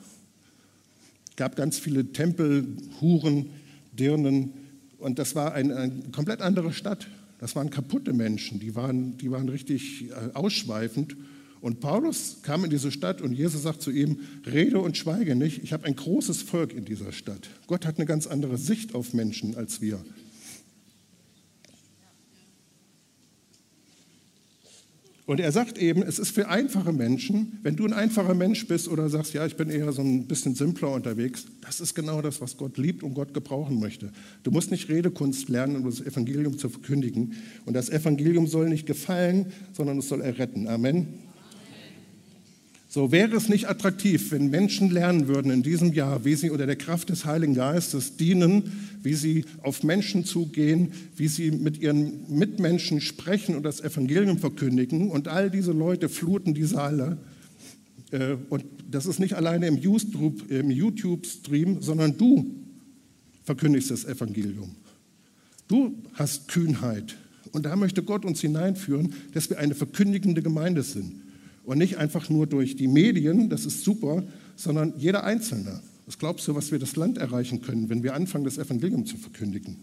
gab 1.35 1.55
ganz 1.55 1.79
viele 1.79 2.11
Tempel, 2.13 2.67
Huren, 3.01 3.49
Dirnen 3.91 4.53
und 4.99 5.19
das 5.19 5.35
war 5.35 5.53
eine, 5.53 5.75
eine 5.75 6.03
komplett 6.11 6.41
andere 6.41 6.73
Stadt. 6.73 7.07
Das 7.39 7.55
waren 7.55 7.69
kaputte 7.69 8.13
Menschen, 8.13 8.59
die 8.59 8.75
waren, 8.75 9.17
die 9.17 9.29
waren 9.31 9.49
richtig 9.49 10.09
äh, 10.09 10.33
ausschweifend. 10.33 11.15
Und 11.61 11.79
Paulus 11.79 12.37
kam 12.43 12.63
in 12.63 12.69
diese 12.69 12.91
Stadt 12.91 13.21
und 13.21 13.33
Jesus 13.33 13.63
sagt 13.63 13.81
zu 13.81 13.89
ihm, 13.89 14.19
rede 14.45 14.79
und 14.79 14.97
schweige 14.97 15.35
nicht, 15.35 15.63
ich 15.63 15.73
habe 15.73 15.85
ein 15.85 15.95
großes 15.95 16.43
Volk 16.43 16.73
in 16.73 16.85
dieser 16.85 17.11
Stadt. 17.11 17.49
Gott 17.65 17.85
hat 17.85 17.97
eine 17.97 18.05
ganz 18.05 18.27
andere 18.27 18.57
Sicht 18.57 18.93
auf 18.93 19.13
Menschen 19.13 19.55
als 19.55 19.81
wir. 19.81 20.03
Und 25.25 25.39
er 25.39 25.51
sagt 25.51 25.79
eben, 25.79 26.03
es 26.03 26.19
ist 26.19 26.31
für 26.31 26.49
einfache 26.49 26.93
Menschen, 26.93 27.59
wenn 27.63 27.75
du 27.75 27.85
ein 27.85 27.93
einfacher 27.93 28.35
Mensch 28.35 28.67
bist 28.67 28.87
oder 28.87 29.09
sagst, 29.09 29.33
ja, 29.33 29.45
ich 29.45 29.55
bin 29.55 29.71
eher 29.71 29.91
so 29.91 30.03
ein 30.03 30.27
bisschen 30.27 30.53
simpler 30.53 30.91
unterwegs, 30.91 31.45
das 31.61 31.79
ist 31.79 31.95
genau 31.95 32.21
das, 32.21 32.41
was 32.41 32.57
Gott 32.57 32.77
liebt 32.77 33.01
und 33.01 33.15
Gott 33.15 33.33
gebrauchen 33.33 33.79
möchte. 33.79 34.11
Du 34.43 34.51
musst 34.51 34.69
nicht 34.69 34.87
Redekunst 34.87 35.49
lernen, 35.49 35.77
um 35.77 35.85
das 35.85 35.99
Evangelium 35.99 36.59
zu 36.59 36.69
verkündigen. 36.69 37.33
Und 37.65 37.73
das 37.73 37.89
Evangelium 37.89 38.45
soll 38.45 38.69
nicht 38.69 38.85
gefallen, 38.85 39.47
sondern 39.73 39.97
es 39.97 40.09
soll 40.09 40.21
erretten. 40.21 40.67
Amen. 40.67 41.24
So 42.95 43.11
wäre 43.11 43.35
es 43.35 43.49
nicht 43.49 43.67
attraktiv, 43.67 44.31
wenn 44.31 44.49
Menschen 44.49 44.89
lernen 44.89 45.27
würden 45.27 45.51
in 45.51 45.63
diesem 45.63 45.91
Jahr, 45.91 46.23
wie 46.23 46.35
sie 46.35 46.49
unter 46.49 46.65
der 46.65 46.77
Kraft 46.77 47.09
des 47.09 47.25
Heiligen 47.25 47.53
Geistes 47.53 48.15
dienen, 48.15 48.71
wie 49.03 49.15
sie 49.15 49.43
auf 49.63 49.83
Menschen 49.83 50.23
zugehen, 50.23 50.93
wie 51.17 51.27
sie 51.27 51.51
mit 51.51 51.79
ihren 51.79 52.23
Mitmenschen 52.29 53.01
sprechen 53.01 53.57
und 53.57 53.63
das 53.63 53.81
Evangelium 53.81 54.37
verkündigen. 54.37 55.11
Und 55.11 55.27
all 55.27 55.51
diese 55.51 55.73
Leute 55.73 56.07
fluten 56.07 56.53
die 56.53 56.63
Saale. 56.63 57.17
Äh, 58.11 58.37
und 58.47 58.63
das 58.89 59.07
ist 59.07 59.19
nicht 59.19 59.33
alleine 59.33 59.67
im 59.67 59.77
YouTube-Stream, 59.77 61.81
sondern 61.81 62.17
du 62.17 62.49
verkündigst 63.43 63.91
das 63.91 64.05
Evangelium. 64.05 64.73
Du 65.67 66.01
hast 66.13 66.47
Kühnheit. 66.47 67.17
Und 67.51 67.65
da 67.65 67.75
möchte 67.75 68.03
Gott 68.03 68.23
uns 68.23 68.39
hineinführen, 68.39 69.13
dass 69.33 69.49
wir 69.49 69.59
eine 69.59 69.75
verkündigende 69.75 70.41
Gemeinde 70.41 70.81
sind. 70.81 71.24
Und 71.65 71.79
nicht 71.79 71.97
einfach 71.97 72.29
nur 72.29 72.47
durch 72.47 72.75
die 72.75 72.87
Medien, 72.87 73.49
das 73.49 73.65
ist 73.65 73.83
super, 73.83 74.23
sondern 74.55 74.93
jeder 74.97 75.23
Einzelne. 75.23 75.81
Was 76.05 76.19
glaubst 76.19 76.47
du, 76.47 76.55
was 76.55 76.71
wir 76.71 76.77
das 76.77 76.95
Land 76.95 77.17
erreichen 77.17 77.61
können, 77.61 77.89
wenn 77.89 78.03
wir 78.03 78.13
anfangen, 78.13 78.45
das 78.45 78.57
Evangelium 78.59 79.05
zu 79.05 79.17
verkündigen? 79.17 79.77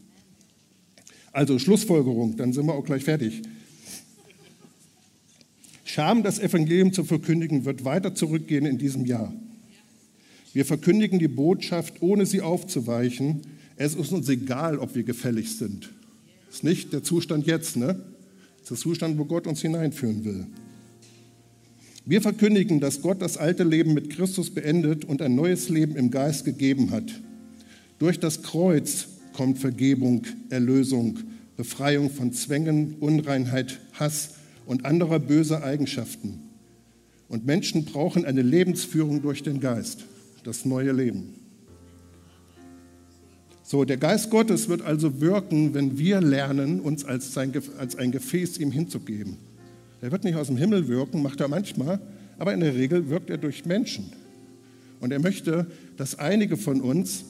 Also 1.33 1.59
Schlussfolgerung, 1.59 2.37
dann 2.37 2.53
sind 2.53 2.67
wir 2.67 2.75
auch 2.75 2.85
gleich 2.85 3.05
fertig. 3.05 3.43
Scham, 5.85 6.23
das 6.23 6.39
Evangelium 6.39 6.93
zu 6.93 7.05
verkündigen, 7.05 7.65
wird 7.65 7.85
weiter 7.85 8.15
zurückgehen 8.15 8.65
in 8.65 8.79
diesem 8.79 9.05
Jahr. 9.05 9.35
Wir 10.53 10.65
verkündigen 10.65 11.19
die 11.19 11.29
Botschaft, 11.29 12.01
ohne 12.01 12.27
sie 12.27 12.43
aufzuweichen. 12.43 13.41
Es 13.77 13.95
ist 13.95 14.13
uns 14.13 14.29
egal, 14.29 14.79
ob 14.79 14.95
wir 14.95 15.03
gefällig 15.03 15.57
sind. 15.57 15.91
Das 16.47 16.57
ist 16.57 16.65
nicht 16.65 16.93
der 16.93 17.03
Zustand 17.03 17.47
jetzt, 17.47 17.77
ne? 17.77 17.95
Das 18.61 18.63
ist 18.63 18.71
der 18.71 18.77
Zustand, 18.77 19.19
wo 19.19 19.25
Gott 19.25 19.47
uns 19.47 19.61
hineinführen 19.63 20.25
will. 20.25 20.47
Wir 22.05 22.21
verkündigen, 22.21 22.81
dass 22.81 23.01
Gott 23.01 23.23
das 23.23 23.37
alte 23.37 23.63
Leben 23.63 23.95
mit 23.95 24.11
Christus 24.11 24.51
beendet 24.51 25.05
und 25.05 25.23
ein 25.23 25.37
neues 25.37 25.69
Leben 25.69 25.95
im 25.95 26.11
Geist 26.11 26.45
gegeben 26.45 26.91
hat. 26.91 27.05
Durch 28.01 28.19
das 28.19 28.43
Kreuz 28.43 29.07
kommt 29.33 29.59
Vergebung, 29.59 30.27
Erlösung, 30.51 31.21
Befreiung 31.57 32.11
von 32.11 32.33
Zwängen, 32.33 32.97
Unreinheit, 32.99 33.79
Hass 33.93 34.31
und 34.67 34.85
anderer 34.85 35.21
böser 35.21 35.63
Eigenschaften. 35.63 36.41
Und 37.29 37.47
Menschen 37.47 37.85
brauchen 37.85 38.25
eine 38.25 38.43
Lebensführung 38.43 39.23
durch 39.23 39.45
den 39.45 39.61
Geist, 39.61 40.05
das 40.43 40.65
neue 40.65 40.91
Leben. 40.91 41.35
So, 43.63 43.85
der 43.85 43.97
Geist 43.97 44.29
Gottes 44.29 44.69
wird 44.69 44.83
also 44.83 45.21
wirken, 45.21 45.73
wenn 45.73 45.99
wir 45.99 46.21
lernen, 46.21 46.81
uns 46.81 47.05
als, 47.05 47.33
sein, 47.33 47.53
als 47.79 47.95
ein 47.95 48.11
Gefäß 48.11 48.59
ihm 48.59 48.73
hinzugeben. 48.73 49.37
Er 50.03 50.11
wird 50.11 50.25
nicht 50.25 50.35
aus 50.35 50.49
dem 50.49 50.57
Himmel 50.57 50.89
wirken, 50.89 51.23
macht 51.23 51.41
er 51.41 51.47
manchmal, 51.47 52.01
aber 52.37 52.53
in 52.53 52.61
der 52.61 52.75
Regel 52.75 53.09
wirkt 53.09 53.31
er 53.31 53.39
durch 53.39 53.65
Menschen. 53.65 54.13
Und 55.01 55.13
er 55.13 55.21
möchte, 55.21 55.69
dass 55.97 56.19
einige 56.19 56.57
von 56.57 56.81
uns, 56.81 57.25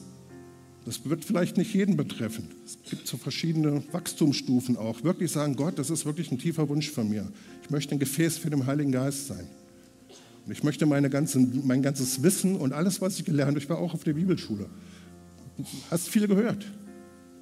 das 0.83 1.07
wird 1.07 1.23
vielleicht 1.23 1.55
nicht 1.55 1.71
jeden 1.75 1.95
betreffen, 1.95 2.47
es 2.65 2.79
gibt 2.89 3.07
so 3.07 3.17
verschiedene 3.17 3.83
Wachstumsstufen 3.91 4.75
auch, 4.75 5.03
wirklich 5.03 5.31
sagen, 5.31 5.55
Gott, 5.55 5.77
das 5.77 5.91
ist 5.91 6.05
wirklich 6.05 6.31
ein 6.31 6.39
tiefer 6.39 6.67
Wunsch 6.67 6.89
von 6.89 7.07
mir. 7.07 7.31
Ich 7.61 7.69
möchte 7.69 7.93
ein 7.93 7.99
Gefäß 7.99 8.39
für 8.39 8.49
den 8.49 8.65
Heiligen 8.65 8.91
Geist 8.91 9.27
sein. 9.27 9.47
Und 10.45 10.51
ich 10.51 10.63
möchte 10.63 10.87
meine 10.87 11.11
ganzen, 11.11 11.65
mein 11.65 11.83
ganzes 11.83 12.23
Wissen 12.23 12.55
und 12.55 12.73
alles, 12.73 12.99
was 13.01 13.19
ich 13.19 13.23
gelernt 13.23 13.51
habe, 13.51 13.59
ich 13.59 13.69
war 13.69 13.77
auch 13.77 13.93
auf 13.93 14.03
der 14.03 14.13
Bibelschule, 14.13 14.67
hast 15.91 16.09
viel 16.09 16.27
gehört, 16.27 16.65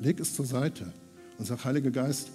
leg 0.01 0.19
es 0.19 0.35
zur 0.35 0.45
Seite 0.45 0.91
und 1.37 1.45
sag, 1.45 1.63
Heiliger 1.63 1.89
Geist, 1.89 2.31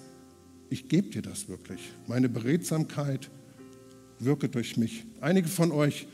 ich 0.69 0.87
gebe 0.87 1.09
dir 1.09 1.21
das 1.21 1.47
wirklich. 1.47 1.79
Meine 2.07 2.29
Beredsamkeit 2.29 3.29
wirke 4.19 4.49
durch 4.49 4.77
mich. 4.77 5.05
Einige 5.21 5.47
von 5.47 5.71
euch 5.71 6.07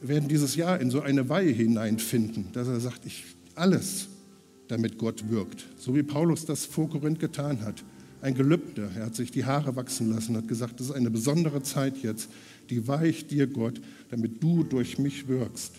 werden 0.00 0.28
dieses 0.28 0.56
Jahr 0.56 0.80
in 0.80 0.90
so 0.90 1.00
eine 1.00 1.28
Weihe 1.28 1.50
hineinfinden, 1.50 2.48
dass 2.52 2.68
er 2.68 2.80
sagt, 2.80 3.06
ich 3.06 3.24
alles, 3.54 4.08
damit 4.68 4.98
Gott 4.98 5.28
wirkt. 5.30 5.66
So 5.78 5.94
wie 5.94 6.02
Paulus 6.02 6.46
das 6.46 6.64
vor 6.64 6.88
Korinth 6.88 7.20
getan 7.20 7.60
hat. 7.62 7.84
Ein 8.22 8.34
Gelübde. 8.34 8.90
Er 8.96 9.06
hat 9.06 9.14
sich 9.14 9.30
die 9.30 9.44
Haare 9.44 9.76
wachsen 9.76 10.10
lassen, 10.10 10.36
hat 10.36 10.46
gesagt, 10.46 10.78
das 10.78 10.88
ist 10.88 10.92
eine 10.92 11.10
besondere 11.10 11.62
Zeit 11.62 11.98
jetzt. 12.02 12.28
Die 12.68 12.86
weihe 12.86 13.08
ich 13.08 13.26
dir, 13.26 13.46
Gott, 13.46 13.80
damit 14.10 14.42
du 14.42 14.62
durch 14.62 14.98
mich 14.98 15.26
wirkst. 15.26 15.72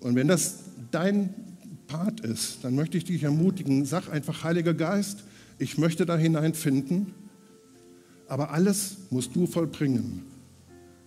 Und 0.00 0.14
wenn 0.14 0.28
das 0.28 0.64
dein 0.90 1.34
Part 1.86 2.20
ist, 2.20 2.58
dann 2.62 2.74
möchte 2.74 2.96
ich 2.96 3.04
dich 3.04 3.22
ermutigen, 3.22 3.84
sag 3.84 4.08
einfach, 4.10 4.44
Heiliger 4.44 4.74
Geist, 4.74 5.24
ich 5.60 5.76
möchte 5.76 6.06
da 6.06 6.16
hineinfinden, 6.16 7.12
aber 8.26 8.50
alles 8.50 8.96
musst 9.10 9.36
du 9.36 9.46
vollbringen. 9.46 10.22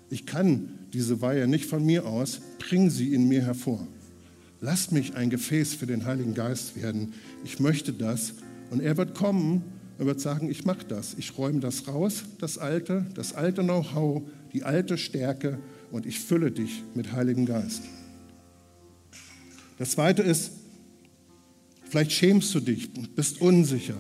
Ich 0.10 0.28
kann 0.28 0.78
diese 0.94 1.22
Weihe 1.22 1.48
nicht 1.48 1.66
von 1.66 1.84
mir 1.84 2.06
aus, 2.06 2.40
bring 2.60 2.92
sie 2.92 3.16
in 3.16 3.28
mir 3.28 3.42
hervor. 3.42 3.86
Lass 4.62 4.92
mich 4.92 5.16
ein 5.16 5.32
Gefäß 5.32 5.74
für 5.74 5.88
den 5.88 6.06
Heiligen 6.06 6.36
Geist 6.36 6.82
werden. 6.82 7.14
Ich 7.44 7.60
möchte 7.60 7.92
das. 7.94 8.36
Und 8.70 8.80
er 8.80 8.96
wird 8.96 9.16
kommen 9.16 9.64
und 9.98 10.06
wird 10.06 10.22
sagen, 10.22 10.50
ich 10.50 10.66
mache 10.66 10.86
das. 10.88 11.16
Ich 11.18 11.36
räume 11.38 11.60
das 11.60 11.88
raus, 11.88 12.24
das 12.40 12.60
Alte, 12.60 13.08
das 13.16 13.34
alte 13.34 13.64
Know-how, 13.64 14.22
die 14.54 14.64
alte 14.64 15.00
Stärke 15.00 15.58
und 15.92 16.06
ich 16.06 16.20
fülle 16.20 16.52
dich 16.52 16.84
mit 16.94 17.12
Heiligen 17.12 17.48
Geist. 17.48 17.82
Das 19.80 19.92
Zweite 19.92 20.22
ist, 20.22 20.52
vielleicht 21.90 22.12
schämst 22.12 22.54
du 22.54 22.60
dich, 22.60 22.94
bist 23.16 23.42
unsicher 23.42 23.98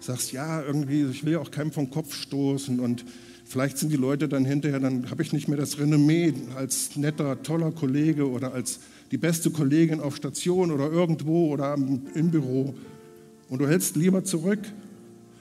sagst, 0.00 0.32
ja, 0.32 0.62
irgendwie, 0.62 1.04
ich 1.04 1.24
will 1.24 1.34
ja 1.34 1.38
auch 1.38 1.50
keinem 1.50 1.72
vom 1.72 1.90
Kopf 1.90 2.14
stoßen 2.14 2.80
und 2.80 3.04
vielleicht 3.44 3.78
sind 3.78 3.90
die 3.90 3.96
Leute 3.96 4.28
dann 4.28 4.44
hinterher, 4.44 4.80
dann 4.80 5.10
habe 5.10 5.22
ich 5.22 5.32
nicht 5.32 5.48
mehr 5.48 5.58
das 5.58 5.78
Renommee 5.78 6.34
als 6.56 6.96
netter, 6.96 7.42
toller 7.42 7.72
Kollege 7.72 8.28
oder 8.28 8.52
als 8.52 8.80
die 9.10 9.18
beste 9.18 9.50
Kollegin 9.50 10.00
auf 10.00 10.16
Station 10.16 10.70
oder 10.70 10.90
irgendwo 10.90 11.48
oder 11.48 11.74
im 11.74 12.30
Büro 12.30 12.74
und 13.50 13.58
du 13.60 13.68
hältst 13.68 13.96
lieber 13.96 14.24
zurück. 14.24 14.60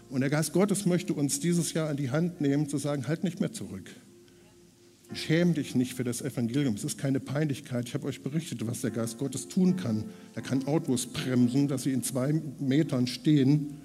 Und 0.09 0.21
der 0.21 0.31
Geist 0.31 0.53
Gottes 0.53 0.87
möchte 0.87 1.13
uns 1.13 1.39
dieses 1.39 1.73
Jahr 1.73 1.87
an 1.87 1.95
die 1.95 2.09
Hand 2.09 2.41
nehmen, 2.41 2.67
zu 2.67 2.79
sagen, 2.79 3.07
halt 3.07 3.23
nicht 3.23 3.39
mehr 3.39 3.53
zurück. 3.53 3.91
Schäm 5.13 5.53
dich 5.53 5.75
nicht 5.75 5.93
für 5.93 6.03
das 6.03 6.23
Evangelium. 6.23 6.73
Es 6.73 6.83
ist 6.83 6.97
keine 6.97 7.19
Peinlichkeit. 7.19 7.87
Ich 7.87 7.93
habe 7.93 8.07
euch 8.07 8.23
berichtet, 8.23 8.65
was 8.65 8.81
der 8.81 8.89
Geist 8.89 9.19
Gottes 9.19 9.47
tun 9.47 9.75
kann. 9.75 10.05
Er 10.33 10.41
kann 10.41 10.65
Autos 10.65 11.05
bremsen, 11.05 11.67
dass 11.67 11.83
sie 11.83 11.91
in 11.91 12.01
zwei 12.01 12.41
Metern 12.59 13.05
stehen 13.05 13.77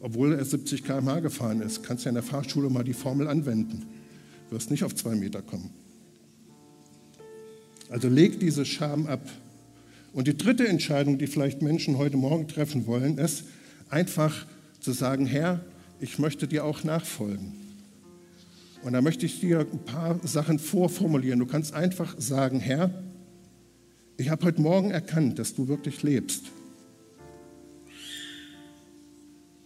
obwohl 0.00 0.32
er 0.32 0.44
70 0.44 0.84
km/h 0.84 1.20
gefahren 1.20 1.60
ist, 1.60 1.82
kannst 1.82 2.04
du 2.04 2.06
ja 2.06 2.10
in 2.10 2.14
der 2.14 2.22
Fahrschule 2.22 2.70
mal 2.70 2.84
die 2.84 2.92
Formel 2.92 3.28
anwenden. 3.28 3.86
Du 4.48 4.56
wirst 4.56 4.70
nicht 4.70 4.84
auf 4.84 4.94
zwei 4.94 5.14
Meter 5.14 5.42
kommen. 5.42 5.70
Also 7.88 8.08
leg 8.08 8.40
diese 8.40 8.64
Scham 8.64 9.06
ab. 9.06 9.28
Und 10.12 10.28
die 10.28 10.36
dritte 10.36 10.66
Entscheidung, 10.66 11.18
die 11.18 11.26
vielleicht 11.26 11.62
Menschen 11.62 11.98
heute 11.98 12.16
Morgen 12.16 12.48
treffen 12.48 12.86
wollen, 12.86 13.18
ist 13.18 13.44
einfach 13.90 14.46
zu 14.80 14.92
sagen, 14.92 15.26
Herr, 15.26 15.60
ich 16.00 16.18
möchte 16.18 16.48
dir 16.48 16.64
auch 16.64 16.84
nachfolgen. 16.84 17.52
Und 18.82 18.92
da 18.92 19.02
möchte 19.02 19.26
ich 19.26 19.40
dir 19.40 19.60
ein 19.60 19.84
paar 19.84 20.20
Sachen 20.26 20.58
vorformulieren. 20.58 21.38
Du 21.38 21.46
kannst 21.46 21.74
einfach 21.74 22.14
sagen, 22.18 22.60
Herr, 22.60 22.90
ich 24.16 24.30
habe 24.30 24.46
heute 24.46 24.62
Morgen 24.62 24.90
erkannt, 24.90 25.38
dass 25.38 25.54
du 25.54 25.68
wirklich 25.68 26.02
lebst. 26.02 26.44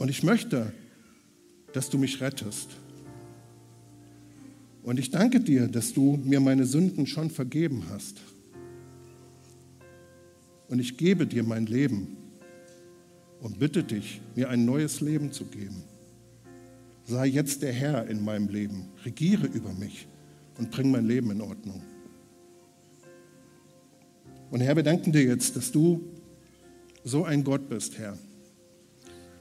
Und 0.01 0.09
ich 0.09 0.23
möchte, 0.23 0.73
dass 1.75 1.91
du 1.91 1.99
mich 1.99 2.23
rettest. 2.23 2.71
Und 4.83 4.99
ich 4.99 5.11
danke 5.11 5.41
dir, 5.41 5.69
dass 5.69 5.93
du 5.93 6.19
mir 6.25 6.41
meine 6.41 6.65
Sünden 6.65 7.07
schon 7.07 7.29
vergeben 7.29 7.85
hast. 7.91 8.17
Und 10.69 10.79
ich 10.79 10.97
gebe 10.97 11.27
dir 11.27 11.43
mein 11.43 11.67
Leben 11.67 12.17
und 13.43 13.59
bitte 13.59 13.85
dich, 13.85 14.23
mir 14.35 14.49
ein 14.49 14.65
neues 14.65 15.03
Leben 15.03 15.33
zu 15.33 15.45
geben. 15.45 15.83
Sei 17.05 17.27
jetzt 17.27 17.61
der 17.61 17.75
Herr 17.75 18.07
in 18.07 18.25
meinem 18.25 18.49
Leben, 18.49 18.89
regiere 19.05 19.49
über 19.49 19.75
mich 19.75 20.09
und 20.57 20.71
bring 20.71 20.91
mein 20.91 21.05
Leben 21.05 21.31
in 21.31 21.43
Ordnung. 21.43 21.83
Und 24.51 24.63
Herr, 24.63 24.77
wir 24.77 24.83
danken 24.83 25.13
dir 25.13 25.25
jetzt, 25.25 25.57
dass 25.57 25.71
du 25.71 26.01
so 27.05 27.25
ein 27.25 27.45
Gott 27.45 27.69
bist, 27.69 27.99
Herr. 27.99 28.17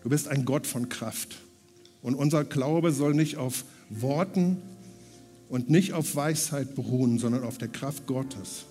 Du 0.03 0.09
bist 0.09 0.27
ein 0.27 0.45
Gott 0.45 0.65
von 0.65 0.89
Kraft. 0.89 1.37
Und 2.01 2.15
unser 2.15 2.43
Glaube 2.43 2.91
soll 2.91 3.13
nicht 3.13 3.37
auf 3.37 3.65
Worten 3.89 4.57
und 5.49 5.69
nicht 5.69 5.93
auf 5.93 6.15
Weisheit 6.15 6.75
beruhen, 6.75 7.19
sondern 7.19 7.43
auf 7.43 7.57
der 7.57 7.67
Kraft 7.67 8.07
Gottes. 8.07 8.65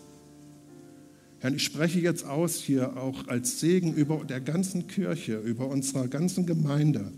Herr, 1.41 1.53
ich 1.53 1.63
spreche 1.63 2.01
jetzt 2.01 2.25
aus 2.25 2.57
hier 2.57 2.97
auch 2.97 3.29
als 3.29 3.61
Segen 3.61 3.95
über 3.95 4.25
der 4.25 4.41
ganzen 4.41 4.89
Kirche, 4.89 5.37
über 5.39 5.69
unserer 5.69 6.09
ganzen 6.09 6.47
Gemeinde, 6.47 7.13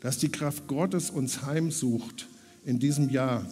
dass 0.00 0.18
die 0.18 0.28
Kraft 0.28 0.68
Gottes 0.68 1.10
uns 1.10 1.42
heimsucht 1.42 2.28
in 2.64 2.78
diesem 2.78 3.08
Jahr. 3.08 3.46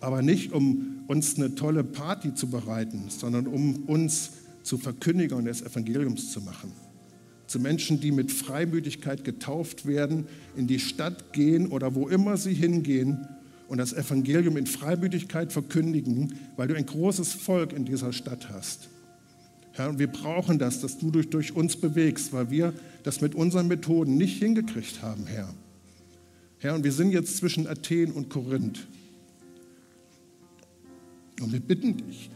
Aber 0.00 0.22
nicht, 0.22 0.52
um 0.52 1.04
uns 1.06 1.36
eine 1.36 1.54
tolle 1.54 1.84
Party 1.84 2.34
zu 2.34 2.48
bereiten, 2.48 3.04
sondern 3.08 3.46
um 3.46 3.84
uns 3.84 4.30
zu 4.62 4.78
Verkündigern 4.78 5.44
des 5.44 5.62
Evangeliums 5.62 6.32
zu 6.32 6.40
machen. 6.40 6.72
Zu 7.50 7.58
Menschen, 7.58 7.98
die 7.98 8.12
mit 8.12 8.30
Freimütigkeit 8.30 9.24
getauft 9.24 9.84
werden, 9.84 10.28
in 10.54 10.68
die 10.68 10.78
Stadt 10.78 11.32
gehen 11.32 11.66
oder 11.66 11.96
wo 11.96 12.06
immer 12.06 12.36
sie 12.36 12.54
hingehen 12.54 13.26
und 13.66 13.78
das 13.78 13.92
Evangelium 13.92 14.56
in 14.56 14.68
Freimütigkeit 14.68 15.52
verkündigen, 15.52 16.38
weil 16.54 16.68
du 16.68 16.76
ein 16.76 16.86
großes 16.86 17.32
Volk 17.32 17.72
in 17.72 17.84
dieser 17.84 18.12
Stadt 18.12 18.50
hast. 18.50 18.88
Herr, 19.72 19.88
und 19.88 19.98
wir 19.98 20.06
brauchen 20.06 20.60
das, 20.60 20.80
dass 20.80 20.98
du 20.98 21.10
durch, 21.10 21.28
durch 21.28 21.56
uns 21.56 21.74
bewegst, 21.74 22.32
weil 22.32 22.52
wir 22.52 22.72
das 23.02 23.20
mit 23.20 23.34
unseren 23.34 23.66
Methoden 23.66 24.16
nicht 24.16 24.38
hingekriegt 24.38 25.02
haben, 25.02 25.26
Herr. 25.26 25.52
Herr, 26.58 26.76
und 26.76 26.84
wir 26.84 26.92
sind 26.92 27.10
jetzt 27.10 27.36
zwischen 27.36 27.66
Athen 27.66 28.12
und 28.12 28.28
Korinth. 28.28 28.86
Und 31.40 31.52
wir 31.52 31.58
bitten 31.58 31.96
dich, 31.96 32.30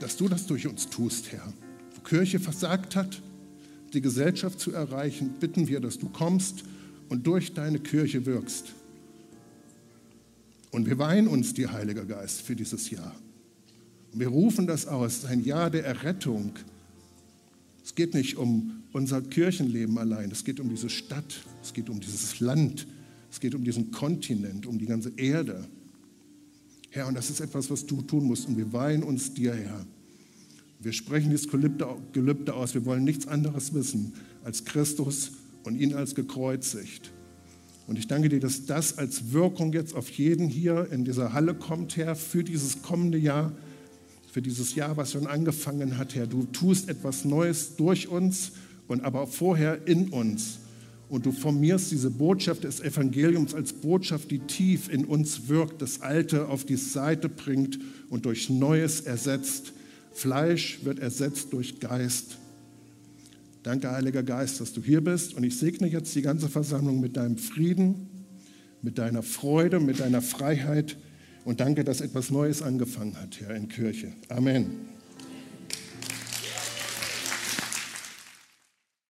dass 0.00 0.16
du 0.16 0.28
das 0.28 0.46
durch 0.46 0.66
uns 0.66 0.88
tust, 0.88 1.30
Herr. 1.32 1.52
Wo 1.94 2.00
Kirche 2.00 2.40
versagt 2.40 2.96
hat, 2.96 3.22
die 3.92 4.00
Gesellschaft 4.00 4.58
zu 4.58 4.72
erreichen, 4.72 5.34
bitten 5.38 5.68
wir, 5.68 5.80
dass 5.80 5.98
du 5.98 6.08
kommst 6.08 6.64
und 7.08 7.26
durch 7.26 7.54
deine 7.54 7.78
Kirche 7.78 8.26
wirkst. 8.26 8.72
Und 10.70 10.86
wir 10.86 10.98
weihen 10.98 11.26
uns 11.26 11.52
dir, 11.52 11.72
Heiliger 11.72 12.04
Geist, 12.04 12.42
für 12.42 12.56
dieses 12.56 12.90
Jahr. 12.90 13.14
Und 14.12 14.20
wir 14.20 14.28
rufen 14.28 14.66
das 14.66 14.86
aus, 14.86 15.24
ein 15.24 15.44
Jahr 15.44 15.70
der 15.70 15.84
Errettung. 15.84 16.52
Es 17.84 17.94
geht 17.94 18.14
nicht 18.14 18.36
um 18.36 18.82
unser 18.92 19.20
Kirchenleben 19.20 19.98
allein, 19.98 20.30
es 20.30 20.44
geht 20.44 20.60
um 20.60 20.68
diese 20.68 20.88
Stadt, 20.88 21.42
es 21.62 21.72
geht 21.72 21.90
um 21.90 22.00
dieses 22.00 22.40
Land, 22.40 22.86
es 23.30 23.40
geht 23.40 23.54
um 23.54 23.64
diesen 23.64 23.90
Kontinent, 23.90 24.66
um 24.66 24.78
die 24.78 24.86
ganze 24.86 25.12
Erde. 25.16 25.66
Herr, 26.90 27.06
und 27.06 27.14
das 27.14 27.30
ist 27.30 27.40
etwas, 27.40 27.70
was 27.70 27.86
du 27.86 28.02
tun 28.02 28.24
musst. 28.24 28.48
Und 28.48 28.56
wir 28.56 28.72
weihen 28.72 29.02
uns 29.02 29.32
dir, 29.32 29.54
Herr. 29.54 29.86
Wir 30.80 30.92
sprechen 30.92 31.30
dieses 31.30 31.48
Gelübde 31.48 32.54
aus. 32.54 32.74
Wir 32.74 32.84
wollen 32.84 33.04
nichts 33.04 33.28
anderes 33.28 33.74
wissen 33.74 34.14
als 34.44 34.64
Christus 34.64 35.32
und 35.62 35.76
ihn 35.76 35.94
als 35.94 36.14
gekreuzigt. 36.14 37.12
Und 37.86 37.98
ich 37.98 38.06
danke 38.06 38.28
dir, 38.28 38.40
dass 38.40 38.66
das 38.66 38.98
als 38.98 39.32
Wirkung 39.32 39.72
jetzt 39.72 39.94
auf 39.94 40.08
jeden 40.10 40.48
hier 40.48 40.88
in 40.90 41.04
dieser 41.04 41.32
Halle 41.32 41.54
kommt, 41.54 41.96
Herr, 41.96 42.16
für 42.16 42.44
dieses 42.44 42.82
kommende 42.82 43.18
Jahr, 43.18 43.52
für 44.30 44.42
dieses 44.42 44.74
Jahr, 44.74 44.96
was 44.96 45.12
schon 45.12 45.26
angefangen 45.26 45.98
hat, 45.98 46.14
Herr. 46.14 46.26
Du 46.26 46.44
tust 46.44 46.88
etwas 46.88 47.24
Neues 47.24 47.76
durch 47.76 48.08
uns 48.08 48.52
und 48.88 49.04
aber 49.04 49.26
vorher 49.26 49.86
in 49.86 50.08
uns. 50.10 50.58
Und 51.10 51.26
du 51.26 51.32
formierst 51.32 51.90
diese 51.90 52.10
Botschaft 52.10 52.64
des 52.64 52.80
Evangeliums 52.80 53.54
als 53.54 53.72
Botschaft, 53.72 54.30
die 54.30 54.38
tief 54.38 54.88
in 54.88 55.04
uns 55.04 55.48
wirkt, 55.48 55.82
das 55.82 56.00
Alte 56.00 56.48
auf 56.48 56.64
die 56.64 56.76
Seite 56.76 57.28
bringt 57.28 57.78
und 58.08 58.24
durch 58.24 58.48
Neues 58.48 59.02
ersetzt. 59.02 59.72
Fleisch 60.12 60.80
wird 60.84 60.98
ersetzt 61.00 61.52
durch 61.52 61.80
Geist 61.80 62.38
Danke, 63.62 63.90
Heiliger 63.90 64.22
Geist, 64.22 64.60
dass 64.60 64.72
du 64.72 64.82
hier 64.82 65.02
bist. 65.02 65.34
Und 65.34 65.44
ich 65.44 65.58
segne 65.58 65.86
jetzt 65.86 66.14
die 66.14 66.22
ganze 66.22 66.48
Versammlung 66.48 67.00
mit 67.00 67.16
deinem 67.16 67.36
Frieden, 67.36 68.08
mit 68.80 68.98
deiner 68.98 69.22
Freude, 69.22 69.80
mit 69.80 70.00
deiner 70.00 70.22
Freiheit. 70.22 70.96
Und 71.44 71.60
danke, 71.60 71.84
dass 71.84 72.00
etwas 72.00 72.30
Neues 72.30 72.62
angefangen 72.62 73.20
hat, 73.20 73.40
Herr, 73.40 73.54
in 73.54 73.68
Kirche. 73.68 74.12
Amen. 74.28 74.99